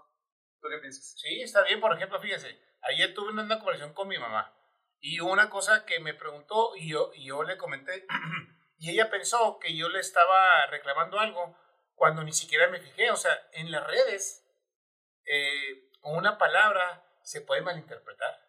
[0.62, 1.16] ¿Tú qué piensas?
[1.18, 1.80] Sí, está bien.
[1.80, 4.54] Por ejemplo, fíjese, ayer tuve una conversación con mi mamá
[5.00, 8.06] y una cosa que me preguntó y yo, y yo le comenté
[8.78, 11.58] y ella pensó que yo le estaba reclamando algo
[11.94, 13.12] cuando ni siquiera me fijé.
[13.12, 14.44] O sea, en las redes
[15.26, 18.46] eh, una palabra se puede malinterpretar.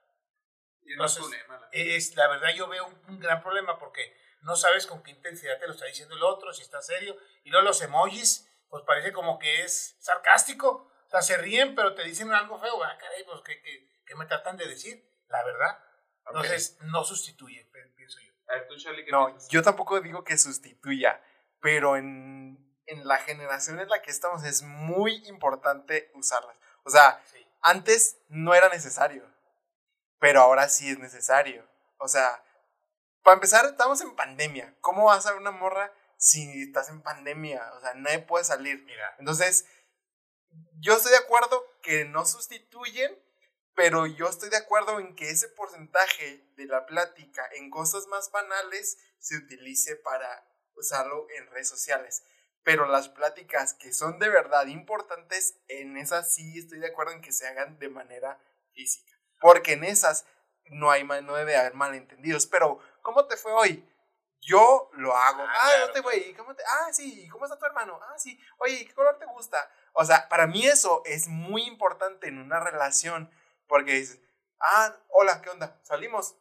[0.82, 4.56] Y no es Entonces, Es, la verdad yo veo un, un gran problema porque no
[4.56, 7.16] sabes con qué intensidad te lo está diciendo el otro, si está serio.
[7.44, 10.90] Y luego los emojis, pues parece como que es sarcástico.
[11.06, 12.82] O sea, se ríen, pero te dicen algo feo.
[12.82, 15.04] Ah, caray, pues, ¿qué, qué, qué me tratan de decir?
[15.28, 15.78] La verdad.
[16.28, 18.32] Entonces, no sustituye, pienso yo.
[18.48, 19.48] A ver, tú, Charlie, ¿qué No, piensas?
[19.48, 21.20] yo tampoco digo que sustituya,
[21.60, 26.56] pero en, en la generación en la que estamos es muy importante usarlas.
[26.84, 27.44] O sea, Sí.
[27.62, 29.24] antes no era necesario,
[30.18, 31.64] pero ahora sí es necesario.
[31.98, 32.42] O sea,
[33.26, 34.72] para empezar, estamos en pandemia.
[34.80, 37.72] ¿Cómo vas a ver una morra si estás en pandemia?
[37.72, 38.84] O sea, nadie puede salir.
[38.84, 39.66] Mira, Entonces,
[40.78, 43.20] yo estoy de acuerdo que no sustituyen,
[43.74, 48.30] pero yo estoy de acuerdo en que ese porcentaje de la plática en cosas más
[48.30, 50.46] banales se utilice para
[50.76, 52.22] usarlo en redes sociales.
[52.62, 57.22] Pero las pláticas que son de verdad importantes, en esas sí estoy de acuerdo en
[57.22, 58.38] que se hagan de manera
[58.72, 59.12] física.
[59.40, 60.26] Porque en esas
[60.70, 62.46] no hay no debe haber malentendidos.
[62.46, 63.88] Pero, ¿cómo te fue hoy?
[64.40, 65.42] Yo lo hago.
[65.44, 66.34] Ah, Ah, claro, no te güey.
[66.34, 66.62] ¿Cómo te?
[66.64, 67.28] Ah, sí.
[67.28, 68.00] ¿Cómo está tu hermano?
[68.02, 68.38] Ah, sí.
[68.58, 69.70] Oye, ¿qué color te gusta?
[69.92, 73.30] O sea, para mí eso es muy importante en una relación.
[73.68, 74.20] Porque dices,
[74.60, 75.78] ah, hola, ¿qué onda?
[75.82, 76.34] Salimos.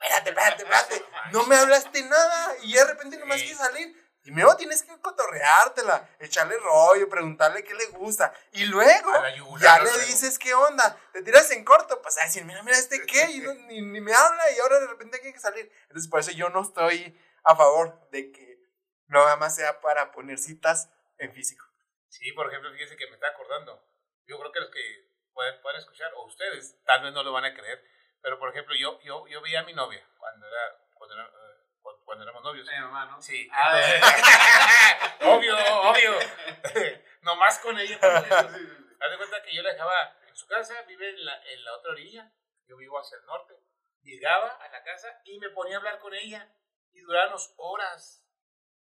[0.00, 1.04] Espérate, espérate, espérate.
[1.32, 2.54] No me hablaste nada.
[2.62, 3.46] Y de repente nomás Sí.
[3.46, 4.01] quieres salir.
[4.22, 8.32] Primero tienes que cotorreártela, echarle rollo, preguntarle qué le gusta.
[8.52, 9.10] Y luego
[9.58, 9.98] ya le luego.
[9.98, 10.96] dices qué onda.
[11.12, 13.30] Te tiras en corto, pues a decir, mira, mira, este qué.
[13.32, 15.70] Y no- ni, ni me habla y ahora de repente hay que salir.
[15.82, 18.58] Entonces, por eso yo no estoy a favor de que
[19.08, 21.64] no nada más sea para poner citas en físico.
[22.08, 23.84] Sí, por ejemplo, fíjense que me está acordando.
[24.26, 27.44] Yo creo que los que pueden, pueden escuchar, o ustedes tal vez no lo van
[27.44, 27.82] a creer,
[28.20, 31.28] pero por ejemplo, yo, yo, yo vi a mi novia cuando, era, cuando, era,
[32.12, 32.68] cuando, éramos novios.
[32.68, 33.22] Mi mamá, ¿no?
[33.22, 34.02] Sí, Ah, entonces-
[35.22, 36.12] obvio, obvio.
[37.22, 37.98] Nomás con ella.
[37.98, 38.38] con ella.
[39.00, 41.72] Haz de cuenta que yo la dejaba en su casa, vive en la, en la
[41.74, 42.30] otra orilla,
[42.66, 43.54] yo vivo hacia el norte.
[44.02, 46.52] Llegaba a la casa y me ponía a hablar con ella.
[46.92, 48.22] Y durábamos horas,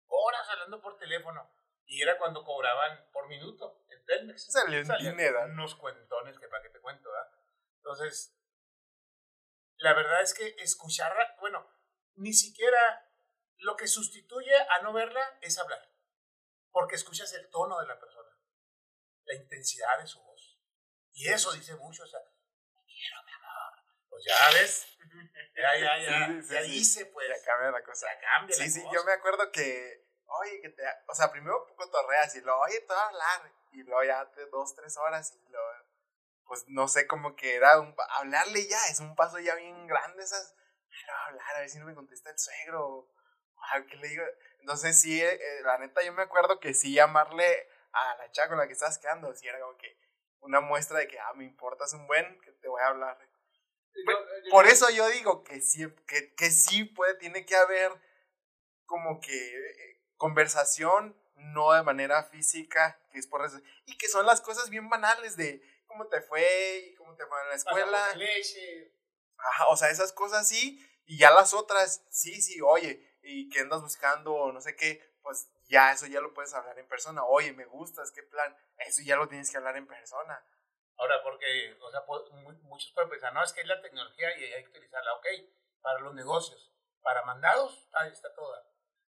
[0.08, 1.48] horas hablando por teléfono.
[1.86, 4.50] Y era cuando cobraban por minuto en Telmex.
[4.52, 5.44] Salían dinero.
[5.44, 7.30] Unos cuentones que para qué te cuento, ¿verdad?
[7.76, 8.36] Entonces,
[9.76, 11.68] la verdad es que escucharla, bueno,
[12.16, 13.09] ni siquiera
[13.60, 15.80] lo que sustituye a no verla es hablar.
[16.70, 18.30] Porque escuchas el tono de la persona,
[19.24, 20.60] la intensidad de su voz.
[21.12, 22.30] Y eso dice mucho, o sea, te
[22.86, 23.72] quiero, mi amor.
[24.08, 24.86] Pues ya ves,
[25.56, 26.70] ya, ya, ya, Sí, sí, sí, ya sí.
[26.70, 28.06] dice, pues, Ya cambia la cosa.
[28.06, 28.94] ya cambia la Sí, sí, cosa.
[28.94, 32.86] yo me acuerdo que, oye, que te, o sea, primero cotorreas y luego, oye, te
[32.86, 35.66] voy a hablar, y luego ya dos, tres horas, y luego,
[36.44, 40.22] pues no sé, como que era un, hablarle ya, es un paso ya bien grande,
[40.22, 40.54] esas,
[40.90, 43.12] "Ay, le voy a hablar, a ver si no me contesta el suegro,
[43.72, 44.24] "Ay, ¿qué le digo?
[44.60, 48.48] Entonces sí, eh, eh, la neta, yo me acuerdo que sí llamarle a la chava
[48.50, 49.98] con la que estabas quedando, sí era como que
[50.40, 53.18] una muestra de que, ah, me importas un buen, que te voy a hablar.
[53.94, 57.92] Yo- yo- Por eso yo digo que sí, que, que sí puede, tiene que haber
[58.86, 64.26] como que eh, conversación, no de manera física, que es por eso, y que son
[64.26, 68.14] las cosas bien banales de cómo te fue y cómo te fue en la escuela.
[68.16, 68.92] Leche.
[69.38, 73.60] Ajá, o sea, esas cosas sí, y ya las otras, sí, sí, oye, y que
[73.60, 77.24] andas buscando no sé qué, pues ya eso ya lo puedes hablar en persona.
[77.24, 80.42] Oye, me gustas, qué plan, eso ya lo tienes que hablar en persona.
[80.96, 82.02] Ahora, porque, o sea,
[82.32, 85.26] mu- muchos pueden pensar, no, es que es la tecnología y hay que utilizarla, ok,
[85.80, 88.62] para los negocios, para mandados, ahí está toda.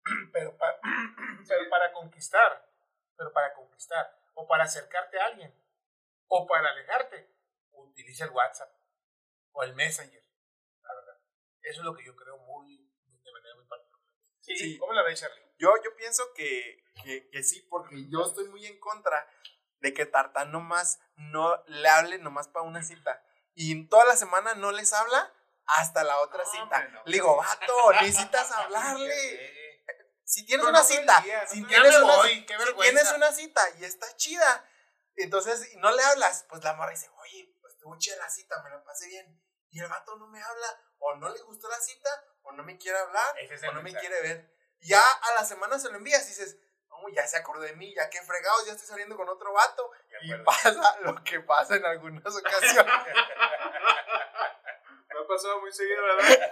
[0.34, 0.80] Pero, pa-
[1.48, 2.66] pero para conquistar,
[3.18, 5.54] pero para conquistar, o para acercarte a alguien,
[6.28, 7.30] o para alejarte,
[7.74, 8.74] utiliza el WhatsApp
[9.54, 10.24] o el Messenger,
[10.84, 11.18] la verdad.
[11.62, 12.81] Eso es lo que yo creo muy
[14.58, 14.78] Sí.
[14.78, 15.42] ¿cómo la ves, Charlie?
[15.58, 19.28] Yo, yo pienso que, que, que sí, porque yo estoy muy en contra
[19.80, 23.24] de que Tartán nomás no le hable nomás para una cita.
[23.54, 25.34] Y en toda la semana no les habla
[25.66, 26.88] hasta la otra No, cita.
[26.90, 27.02] no.
[27.06, 29.58] Le digo, vato, necesitas hablarle.
[30.24, 34.66] Si tienes una cita, día, si tienes una, voy, qué tienes cita y está chida,
[35.16, 38.70] entonces no le hablas, pues la morra dice, oye, pues estuvo chida la cita, me
[38.70, 39.42] la pasé bien.
[39.72, 40.68] Y el vato no me habla,
[41.00, 42.10] o no le gustó la cita,
[42.44, 44.54] o no me quiere hablar, Ese es o no me quiere ver.
[44.82, 46.58] Ya a la semana se lo envías y dices,
[46.90, 49.92] no, ya se acordó de mí, ya qué fregados, ya estoy saliendo con otro vato.
[50.22, 52.76] Y pasa lo que pasa en algunas ocasiones.
[55.08, 56.52] Me ha pasado muy seguido, ¿verdad?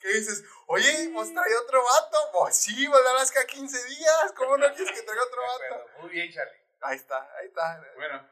[0.00, 2.18] que dices, oye, pues trae otro vato.
[2.32, 4.32] Pues sí, pues hablas cada 15 días.
[4.36, 5.86] ¿Cómo no quieres que traiga otro vato?
[6.00, 6.62] Muy bien, Charlie.
[6.80, 7.82] Ahí está, ahí está.
[7.96, 8.28] Bueno,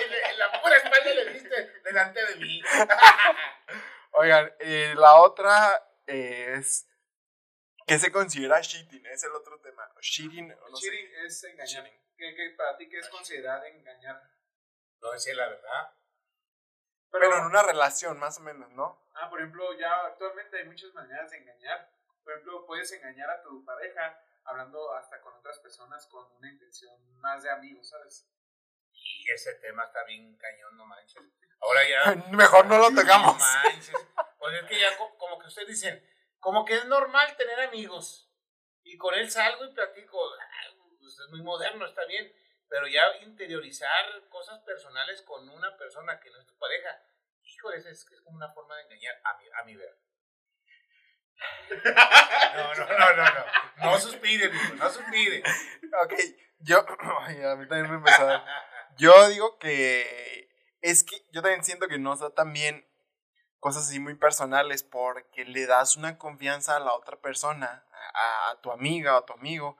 [0.00, 2.62] en, la- en la pura espalda le diste delante de mí.
[4.12, 6.88] Oigan, eh, la otra es.
[7.86, 9.04] ¿Qué se considera cheating?
[9.06, 9.90] Es el otro tema.
[10.00, 10.90] Cheating, o no sé.
[10.90, 11.84] cheating es engañar.
[12.16, 14.22] ¿Qué, qué, para ti qué es considerar engañar?
[15.00, 15.92] No decir la verdad.
[17.10, 19.06] Pero en una relación, más o menos, ¿no?
[19.14, 21.90] Ah, por ejemplo, ya actualmente hay muchas maneras de engañar.
[22.22, 26.94] Por ejemplo, puedes engañar a tu pareja hablando hasta con otras personas con una intención
[27.20, 28.26] más de amigos, ¿sabes?
[29.06, 31.22] Y ese tema está bien cañón, no manches.
[31.60, 32.14] Ahora ya.
[32.32, 33.38] Mejor no lo No tocamos.
[33.38, 33.94] manches.
[34.38, 38.30] Pues es que ya co- como que ustedes dicen, como que es normal tener amigos.
[38.82, 40.18] Y con él salgo y platico.
[40.34, 42.30] Ah, pues es muy moderno, está bien.
[42.68, 46.98] Pero ya interiorizar cosas personales con una persona que no es tu pareja,
[47.42, 49.96] híjole, es, es como una forma de engañar a mi, a mi ver.
[52.54, 53.44] No, no, no, no, no.
[53.92, 55.42] No suspire, no suspire.
[56.02, 56.14] Ok,
[56.60, 56.84] Yo,
[57.20, 58.44] ay, a mí también me empezó a.
[58.96, 60.48] Yo digo que
[60.80, 62.86] es que yo también siento que no está tan bien
[63.58, 68.60] cosas así muy personales porque le das una confianza a la otra persona, a, a
[68.60, 69.76] tu amiga o a tu amigo,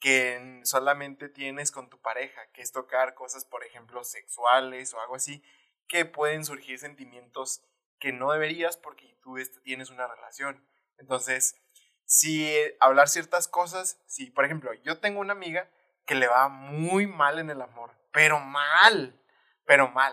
[0.00, 5.16] que solamente tienes con tu pareja, que es tocar cosas, por ejemplo, sexuales o algo
[5.16, 5.42] así,
[5.86, 7.62] que pueden surgir sentimientos
[7.98, 10.64] que no deberías porque tú tienes una relación.
[10.98, 11.56] Entonces,
[12.04, 12.50] si
[12.80, 15.68] hablar ciertas cosas, si, por ejemplo, yo tengo una amiga
[16.06, 19.16] que le va muy mal en el amor, pero mal,
[19.64, 20.12] pero mal.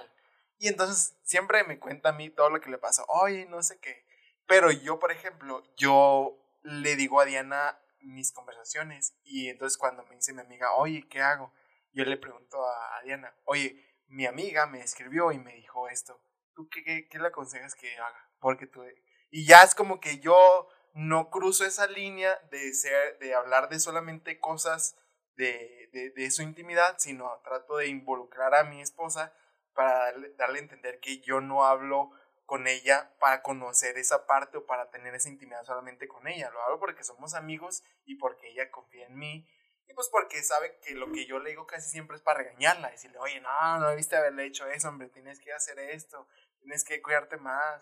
[0.60, 3.80] Y entonces siempre me cuenta a mí todo lo que le pasa, oye, no sé
[3.80, 4.06] qué.
[4.46, 10.18] Pero yo, por ejemplo, yo le digo a Diana mis conversaciones y entonces cuando me
[10.18, 11.52] dice mi amiga, oye, ¿qué hago?
[11.94, 16.22] Yo le pregunto a, Diana, oye, mi amiga me escribió y me dijo esto,
[16.54, 18.30] ¿tú qué, qué, qué le aconsejas que haga?
[18.40, 18.84] Porque tú...
[19.32, 23.80] Y ya es como que yo no cruzo esa línea de, ser, de hablar de
[23.80, 24.96] solamente cosas
[25.38, 29.34] de, de, de, su intimidad, sino trato de involucrar a mi esposa
[29.74, 32.12] para darle, a entender que yo no hablo
[32.46, 36.50] con ella para conocer esa parte o para tener esa intimidad solamente con ella.
[36.52, 39.50] Lo hago porque somos amigos y porque ella confía en mí.
[39.88, 42.92] Y pues porque sabe que lo que yo le digo casi siempre es para regañarla.
[42.92, 46.28] Decirle, oye, no, no debiste haberle hecho eso, hombre, tienes que hacer esto,
[46.60, 47.82] tienes que cuidarte más.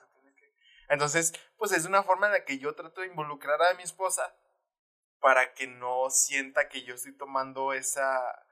[0.89, 4.35] Entonces, pues es una forma en la que yo trato de involucrar a mi esposa
[5.23, 8.45] para que no sienta que yo estoy tomando esa,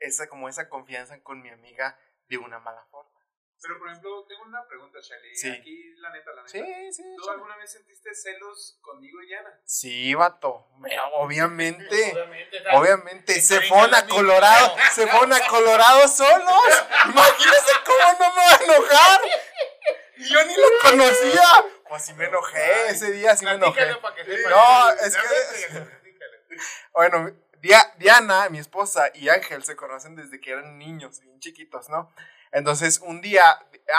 [0.00, 1.96] esa, como esa confianza con mi amiga
[2.28, 3.08] de una mala forma.
[3.62, 5.36] Pero, por ejemplo, tengo una pregunta, Charlie.
[5.36, 5.50] Sí.
[5.50, 6.50] Aquí, la neta, la neta.
[6.50, 7.14] Sí, sí.
[7.16, 9.60] ¿Tú alguna vez sentiste celos conmigo y Ana?
[9.64, 10.66] Sí, vato.
[11.12, 12.12] Obviamente.
[12.72, 13.40] obviamente.
[13.40, 14.76] Se fueron a Colorado.
[14.92, 16.84] Se fueron a Colorado solos.
[17.06, 19.20] Imagínense cómo no me va a enojar.
[20.16, 21.64] Yo ni lo conocía.
[21.88, 22.88] Pues sí me enojé.
[22.88, 23.86] Ese día sí me enojé.
[23.90, 25.99] No, es que.
[26.92, 27.30] Bueno,
[27.98, 32.12] Diana, mi esposa, y Ángel se conocen desde que eran niños, bien chiquitos, ¿no?
[32.52, 33.44] Entonces, un día,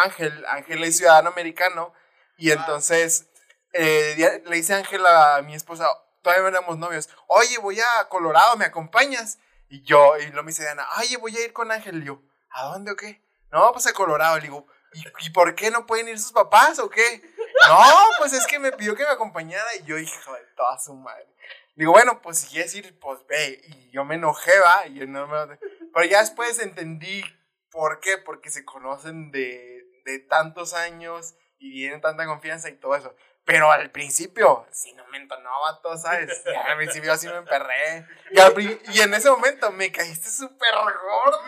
[0.04, 1.94] Ángel, Ángel es ciudadano americano,
[2.38, 3.30] y entonces
[3.74, 5.88] eh, le dice Ángel a mi esposa,
[6.22, 9.38] todavía éramos novios, oye, voy a Colorado, ¿me acompañas?
[9.70, 12.02] Y yo, y lo me dice Diana, oye, voy a ir con Ángel.
[12.02, 13.22] Y yo, ¿a dónde o qué?
[13.52, 14.36] No, pues a Colorado.
[14.36, 17.22] Le digo, ¿Y, ¿y por qué no pueden ir sus papás o qué?
[17.68, 17.84] No,
[18.18, 21.28] pues es que me pidió que me acompañara y yo, hijo de toda su madre.
[21.76, 23.62] Digo, bueno, pues si quieres ir, pues ve.
[23.68, 24.88] Y yo me enojé, va.
[24.88, 25.58] Y yo no me...
[25.94, 27.24] Pero ya después entendí
[27.70, 28.18] por qué.
[28.18, 33.16] Porque se conocen de, de tantos años y tienen tanta confianza y todo eso.
[33.44, 36.44] Pero al principio, sí no me entonaba todo, ¿sabes?
[36.46, 38.06] al principio así me emperré.
[38.30, 41.40] Y, y en ese momento me caíste súper gordo.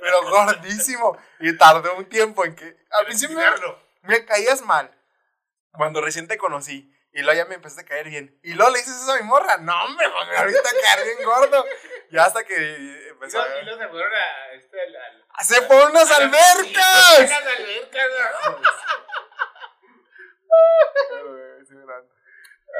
[0.00, 1.16] Pero gordísimo.
[1.40, 2.76] Y tardó un tiempo en que.
[2.90, 3.44] Al principio me,
[4.02, 4.94] me caías mal.
[5.72, 6.93] Cuando recién te conocí.
[7.14, 8.36] Y luego ya me empezaste a caer bien.
[8.42, 9.56] Y luego le dices eso a mi morra.
[9.58, 11.64] No, hombre, pues ahorita caer bien gordo.
[12.10, 13.60] Y hasta que empezó a...
[13.60, 14.52] Y luego se fueron a...
[14.52, 17.18] Este, al, ¡Se fueron unas albercas!
[17.20, 18.06] ¡Unas albercas!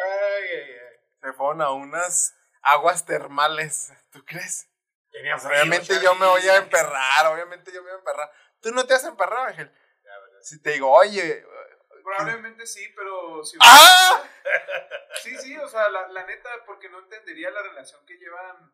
[0.03, 0.99] ay, ay, ay.
[1.23, 3.93] Se fueron a unas aguas termales.
[4.11, 4.69] ¿Tú crees?
[5.45, 8.33] obviamente yo me voy a emperrar, obviamente yo me voy a emperrar.
[8.61, 9.73] ¿Tú no te has emperrado, Ángel?
[10.43, 11.47] Si te digo, oye,
[12.05, 13.43] Probablemente sí, pero...
[13.43, 14.23] Si ¡Ah!
[15.23, 18.73] Sí, sí, o sea, la, la, neta, porque no entendería la relación que llevan...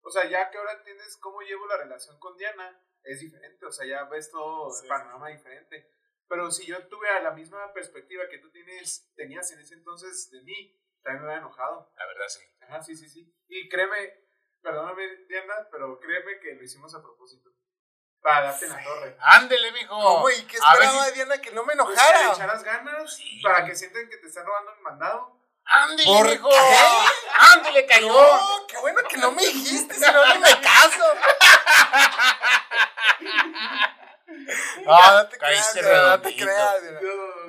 [0.00, 3.70] O sea, ya que ahora entiendes cómo llevo la relación con Diana, es diferente, o
[3.70, 5.88] sea, ya ves todo el panorama diferente.
[6.28, 10.42] Pero si yo tuve la misma perspectiva que tú tienes, tenías en ese entonces de
[10.42, 11.92] mí, también me hubiera enojado.
[11.96, 12.40] La verdad, sí.
[12.60, 13.32] Ajá, sí, sí, sí.
[13.48, 14.26] Y créeme,
[14.60, 17.51] perdóname, Diana, pero créeme que lo hicimos a propósito.
[18.22, 19.16] Para darte la torre.
[19.20, 20.00] Ándele, mijo.
[20.00, 20.30] ¿Cómo?
[20.30, 21.12] ¿Y qué esperaba si...
[21.12, 21.96] Diana que no me enojara?
[21.96, 23.40] Pues que le echaras ganas sí.
[23.42, 25.36] para que sienten que te están robando el mandado.
[25.64, 26.50] ¡Ándele, mijo!
[27.38, 28.12] ¡Ándele, cayó!
[28.12, 31.04] No, qué bueno que no me dijiste, si no, ni me caso.
[34.84, 36.74] No, no te creas, no te creas.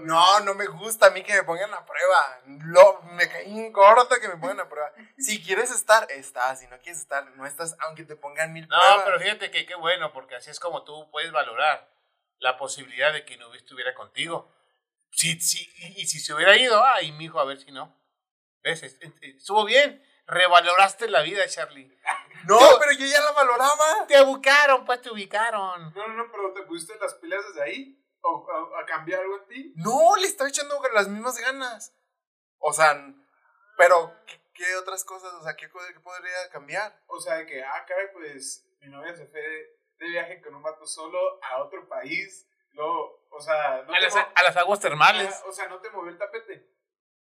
[0.03, 2.41] No, no me gusta a mí que me pongan a prueba.
[2.65, 4.91] Lo, me caí gordo que me pongan a prueba.
[5.17, 6.59] Si quieres estar, estás.
[6.59, 8.97] Si no quieres estar, no estás, aunque te pongan mil pruebas.
[8.97, 11.89] No, pero fíjate que qué bueno, porque así es como tú puedes valorar
[12.39, 14.53] la posibilidad de que no estuviera contigo.
[15.11, 17.95] Si, si, y, si se hubiera ido, ay, mi hijo, a ver si no.
[18.63, 18.83] ¿Ves?
[19.21, 20.03] Estuvo bien.
[20.25, 21.91] Revaloraste la vida, Charlie.
[22.45, 24.05] No, pero yo ya la valoraba.
[24.05, 25.93] Te ubicaron, pues te ubicaron.
[25.93, 28.02] No, no, no, pero te pusiste las pilas desde ahí.
[28.25, 28.47] ¿O
[28.77, 29.73] a, cambiar algo en ti?
[29.75, 31.93] No, le estaba echando las mismas ganas.
[32.59, 33.13] O sea,
[33.77, 34.15] pero
[34.53, 35.33] ¿qué, otras cosas?
[35.33, 36.97] O sea, ¿qué, ¿qué, podría cambiar?
[37.07, 40.63] O sea, de que, ah, caray, pues mi novia se fue de, viaje con un
[40.63, 42.47] vato solo a otro país.
[42.71, 45.41] Luego, o sea, no a, las, a, las, aguas termales.
[45.45, 46.69] o sea, no te movió el tapete.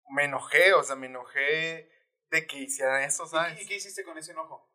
[0.10, 1.90] Me enojé, o sea, me enojé
[2.30, 3.62] de que hicieran eso, ¿sabes?
[3.62, 4.73] ¿Y, qué hiciste con ese enojo?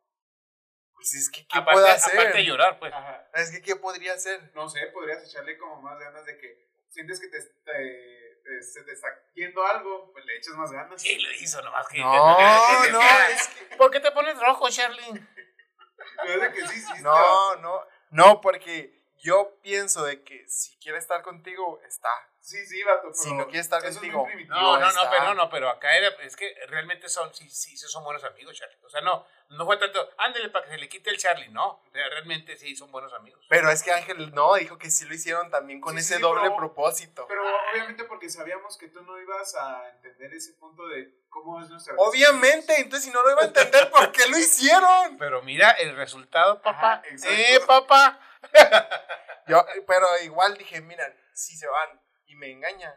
[0.99, 2.19] Pues es que, ¿qué aparte, puedo hacer?
[2.19, 2.93] aparte de llorar, pues.
[2.93, 3.25] Ajá.
[3.35, 4.51] Es que, ¿qué podría hacer?
[4.53, 8.83] No sé, podrías echarle como más ganas de que sientes que te, te- te- se
[8.83, 11.01] te está yendo algo, pues le echas más ganas.
[11.01, 11.99] Sí, lo hizo nomás que.
[11.99, 13.75] No, no, es que.
[13.77, 15.25] ¿Por qué te pones rojo, Charlie?
[16.21, 17.85] Pero es de que sí, sí, No, no.
[18.09, 22.09] No, porque yo pienso de que si quiere estar contigo, está.
[22.49, 23.13] Sí, sí, vato.
[23.13, 24.27] Si pero no quiere estar es contigo.
[24.47, 25.09] No, no, no, está.
[25.11, 28.23] pero no, no, pero acá era, es que realmente son, sí, sí, sí son buenos
[28.23, 28.77] amigos, Charlie.
[28.83, 31.83] O sea, no, no fue tanto, ándale para que se le quite el Charlie, no.
[31.93, 33.45] Realmente sí son buenos amigos.
[33.49, 36.21] Pero es que Ángel no, dijo que sí lo hicieron también con Sí, ese sí,
[36.23, 37.25] doble pero- propósito.
[37.27, 41.69] Pero obviamente porque sabíamos que tú no ibas a entender ese punto de cómo es
[41.69, 45.17] nuestra Obviamente, entonces si no lo iba a entender, ¿por qué lo hicieron?
[45.19, 46.93] Pero mira el resultado, papá.
[46.93, 47.35] Ajá, exacto.
[47.37, 48.19] eh, papá.
[49.47, 52.93] Yo, pero igual dije, mira, si se van y me engañan.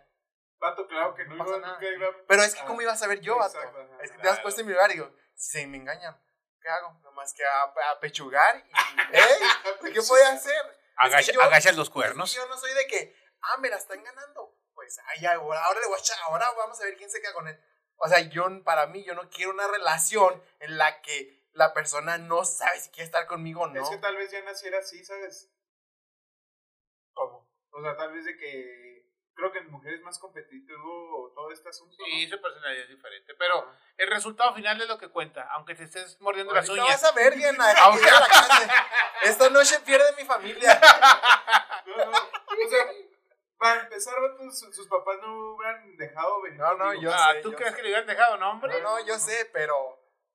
[0.58, 1.84] Vato, claro que no, No pasa iba, nada.
[1.84, 3.58] iba Pero es que, Ah, ¿cómo iba a saber yo, vato?
[3.58, 5.76] exacto, ajá, Es que te has puesto en mi lugar y digo, si se me
[5.78, 6.16] engañan,
[6.60, 6.92] ¿qué hago?
[7.02, 8.70] Nomás que a, a pechugar y,
[9.16, 9.92] ¿ey?
[9.92, 10.78] ¿Qué voy a hacer?
[10.96, 12.30] Agacha, yo- agachas los Es cuernos.
[12.32, 14.56] que yo no soy de que, ah, me la están ganando.
[14.74, 17.32] Pues, ay, ahora, ahora le voy a echar, ahora vamos a ver quién se queda
[17.32, 17.58] con él.
[17.96, 22.18] O sea, yo, para mí, yo no quiero una relación en la que la persona
[22.18, 23.82] no sabe si quiere estar conmigo o no.
[23.82, 25.50] Es que tal vez ya naciera así, ¿sabes?
[27.14, 27.48] ¿Cómo?
[27.70, 28.91] O sea, tal vez de que
[29.34, 31.96] creo que en mujeres más competitivo todo este asunto.
[32.04, 32.36] Sí, ¿no?
[32.36, 33.34] su personalidad es diferente.
[33.38, 35.48] Pero el resultado final es lo que cuenta.
[35.52, 36.86] Aunque te estés mordiendo las uñas.
[36.86, 37.64] vas a ver, Diana.
[37.74, 38.86] que llegue a la casa.
[39.22, 40.80] Esta noche pierde mi familia.
[41.84, 42.10] No, no.
[42.12, 42.86] O sea,
[43.58, 46.58] para empezar, vato, su- sus papás no hubieran dejado venir.
[46.60, 47.76] No, no, yo Ah, sé, ¿Tú yo crees sé.
[47.76, 48.80] que le hubieran dejado, no, hombre?
[48.80, 49.74] No, no, yo sé, pero.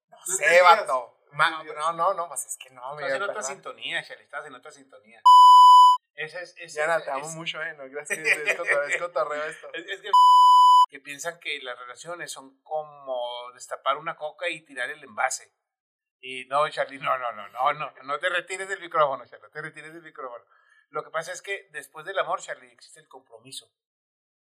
[0.10, 1.18] No No sé, vato.
[1.32, 1.64] No.
[1.74, 4.24] No, no, no, pues es que no, Estás en otra sintonía, Shelly.
[4.24, 5.22] Estás en otra sintonía.
[6.18, 7.74] Esa es, es, Diana, es- te amo es- mucho, eh.
[7.76, 8.20] No, gracias.
[8.48, 9.70] Es cotorreo, es cotorreo esto.
[9.74, 10.10] Es, es que,
[10.90, 15.52] que piensan que las relaciones son como destapar una coca y tirar el envase.
[16.20, 19.52] Y no, Charlie, no, no, no, no, no, no te retires del micrófono, Charlie, no
[19.52, 20.44] te retires del micrófono.
[20.90, 23.72] Lo que pasa es que después del amor, Charlie, existe el compromiso.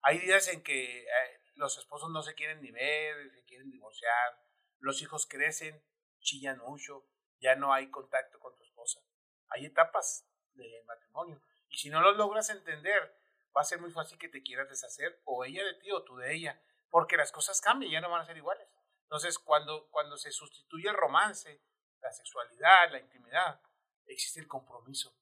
[0.04, 4.38] Hay días en que eh, los esposos no se quieren ni ver, se quieren divorciar,
[4.80, 5.82] los hijos crecen,
[6.20, 7.08] chillan mucho,
[7.40, 9.00] ya no hay contacto con tu esposa.
[9.48, 11.42] Hay etapas de matrimonio.
[11.74, 13.20] Y si no los logras entender,
[13.58, 16.16] va a ser muy fácil que te quieras deshacer, o ella de ti o tú
[16.18, 18.70] de ella, porque las cosas cambian, ya no van a ser iguales.
[19.02, 21.64] Entonces, cuando, cuando se sustituye el romance,
[22.00, 23.60] la sexualidad, la intimidad,
[24.06, 25.18] existe el compromiso.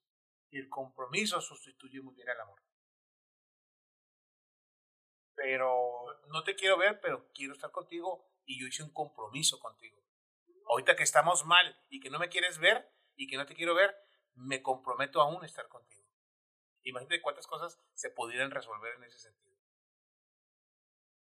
[0.50, 2.62] Y el compromiso sustituye muy bien al amor.
[5.34, 6.20] Pero.
[6.28, 10.02] No te quiero ver, pero quiero estar contigo y yo hice un compromiso contigo.
[10.66, 13.74] Ahorita que estamos mal y que no me quieres ver y que no te quiero
[13.74, 13.96] ver,
[14.36, 16.01] me comprometo aún a estar contigo.
[16.84, 19.58] Imagínate cuántas cosas se pudieran resolver en ese sentido.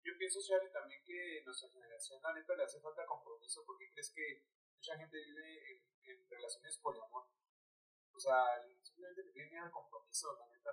[0.03, 4.11] Yo pienso, Charlie, también que nuestra generación, la neta, le hace falta compromiso porque crees
[4.11, 4.45] que
[4.75, 7.27] mucha gente vive en, en relaciones poliamor.
[8.13, 8.45] O sea,
[8.83, 10.71] simplemente le tiene al compromiso, la neta.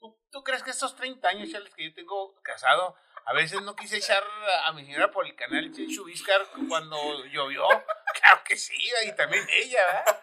[0.00, 3.76] ¿Tú, tú crees que estos 30 años, Charles, que yo tengo casado, a veces no
[3.76, 4.24] quise echar
[4.64, 7.66] a mi señora por el canal Chubiscar cuando llovió?
[8.20, 8.74] Claro que sí,
[9.06, 10.22] y también ella, ¿verdad?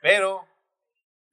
[0.00, 0.48] Pero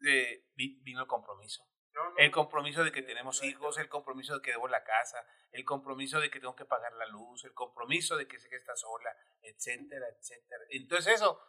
[0.06, 1.66] eh, vi- vino el compromiso.
[1.94, 2.18] No, no.
[2.18, 6.20] El compromiso de que tenemos hijos, el compromiso de que debo la casa, el compromiso
[6.20, 9.16] de que tengo que pagar la luz, el compromiso de que sé que está sola,
[9.42, 10.64] etcétera, etcétera.
[10.70, 11.42] Entonces eso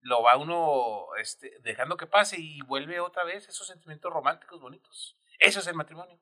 [0.00, 5.18] lo va uno este, dejando que pase y vuelve otra vez esos sentimientos románticos bonitos.
[5.38, 6.20] Eso es el matrimonio.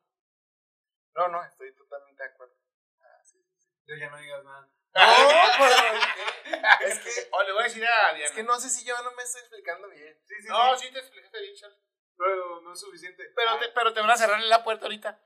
[1.15, 2.55] No, no, estoy totalmente de acuerdo.
[3.01, 3.99] Ah, sí, sí, sí.
[3.99, 4.69] Ya no digas nada.
[4.93, 8.25] No, pero es que, O le voy a decir a Diana.
[8.25, 10.19] es que no sé si yo no me estoy explicando bien.
[10.25, 10.87] Sí, sí, No, sí.
[10.87, 11.77] sí te explicaste bien, Charlie.
[12.23, 13.23] Pero no es suficiente.
[13.35, 15.19] Pero te, pero te van a cerrar la puerta ahorita.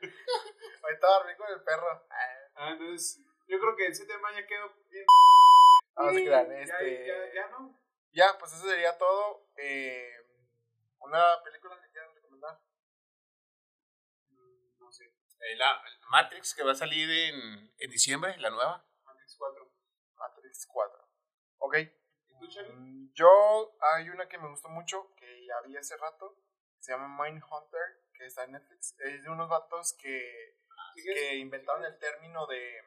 [0.81, 2.07] Ahorita dormí con el perro.
[2.55, 5.05] Ah, entonces, yo creo que ese tema ya quedó bien.
[5.97, 7.05] No se crean, Ya, este.
[7.07, 7.77] ya, ya no.
[8.13, 9.49] Ya, pues eso sería todo.
[9.57, 10.09] Eh,
[10.99, 12.61] una película que quieran recomendar.
[14.29, 15.03] Mm, No sé.
[15.41, 18.85] Eh, la Matrix que va a salir en, en diciembre, la nueva.
[19.03, 19.71] Matrix 4.
[20.15, 21.09] Matrix 4.
[21.57, 21.75] Ok.
[21.77, 22.71] ¿Y tú, Charlie?
[22.73, 26.37] Mm, Yo, hay una que me gustó mucho, que ya vi hace rato,
[26.85, 28.95] se llama Mindhunter, que está en Netflix.
[28.99, 30.57] Es de unos vatos que,
[30.93, 31.15] ¿Sigues?
[31.15, 32.81] que inventaron el término de,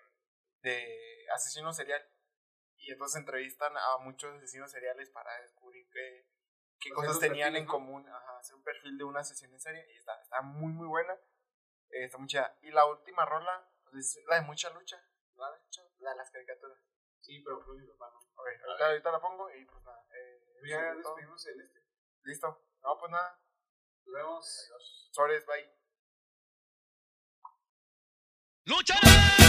[0.62, 2.02] de asesino serial.
[2.76, 6.28] Y entonces entrevistan a muchos asesinos seriales para descubrir qué,
[6.80, 7.70] qué cosas tenían perfiles, en ¿no?
[7.72, 8.08] común.
[8.08, 9.84] Ajá, hacer un perfil de un asesino en serie.
[9.92, 11.14] Y está, está muy, muy buena.
[11.90, 12.56] Eh, está muy chida.
[12.62, 14.96] Y la última rola, pues, es la de mucha lucha.
[15.34, 16.78] La de, mucha- la de las caricaturas.
[17.20, 18.18] Sí, pero que mi papá no.
[18.18, 20.06] Ok, ahorita, ahorita la pongo y pues nada.
[20.14, 21.14] Eh, Ya eso es todo.
[21.16, 21.80] despedimos el este.
[22.22, 22.64] Listo.
[22.82, 23.40] No, pues nada.
[24.08, 24.70] Nos vemos.
[25.12, 25.70] Sores, bye.
[28.64, 29.47] ¡Lucharé!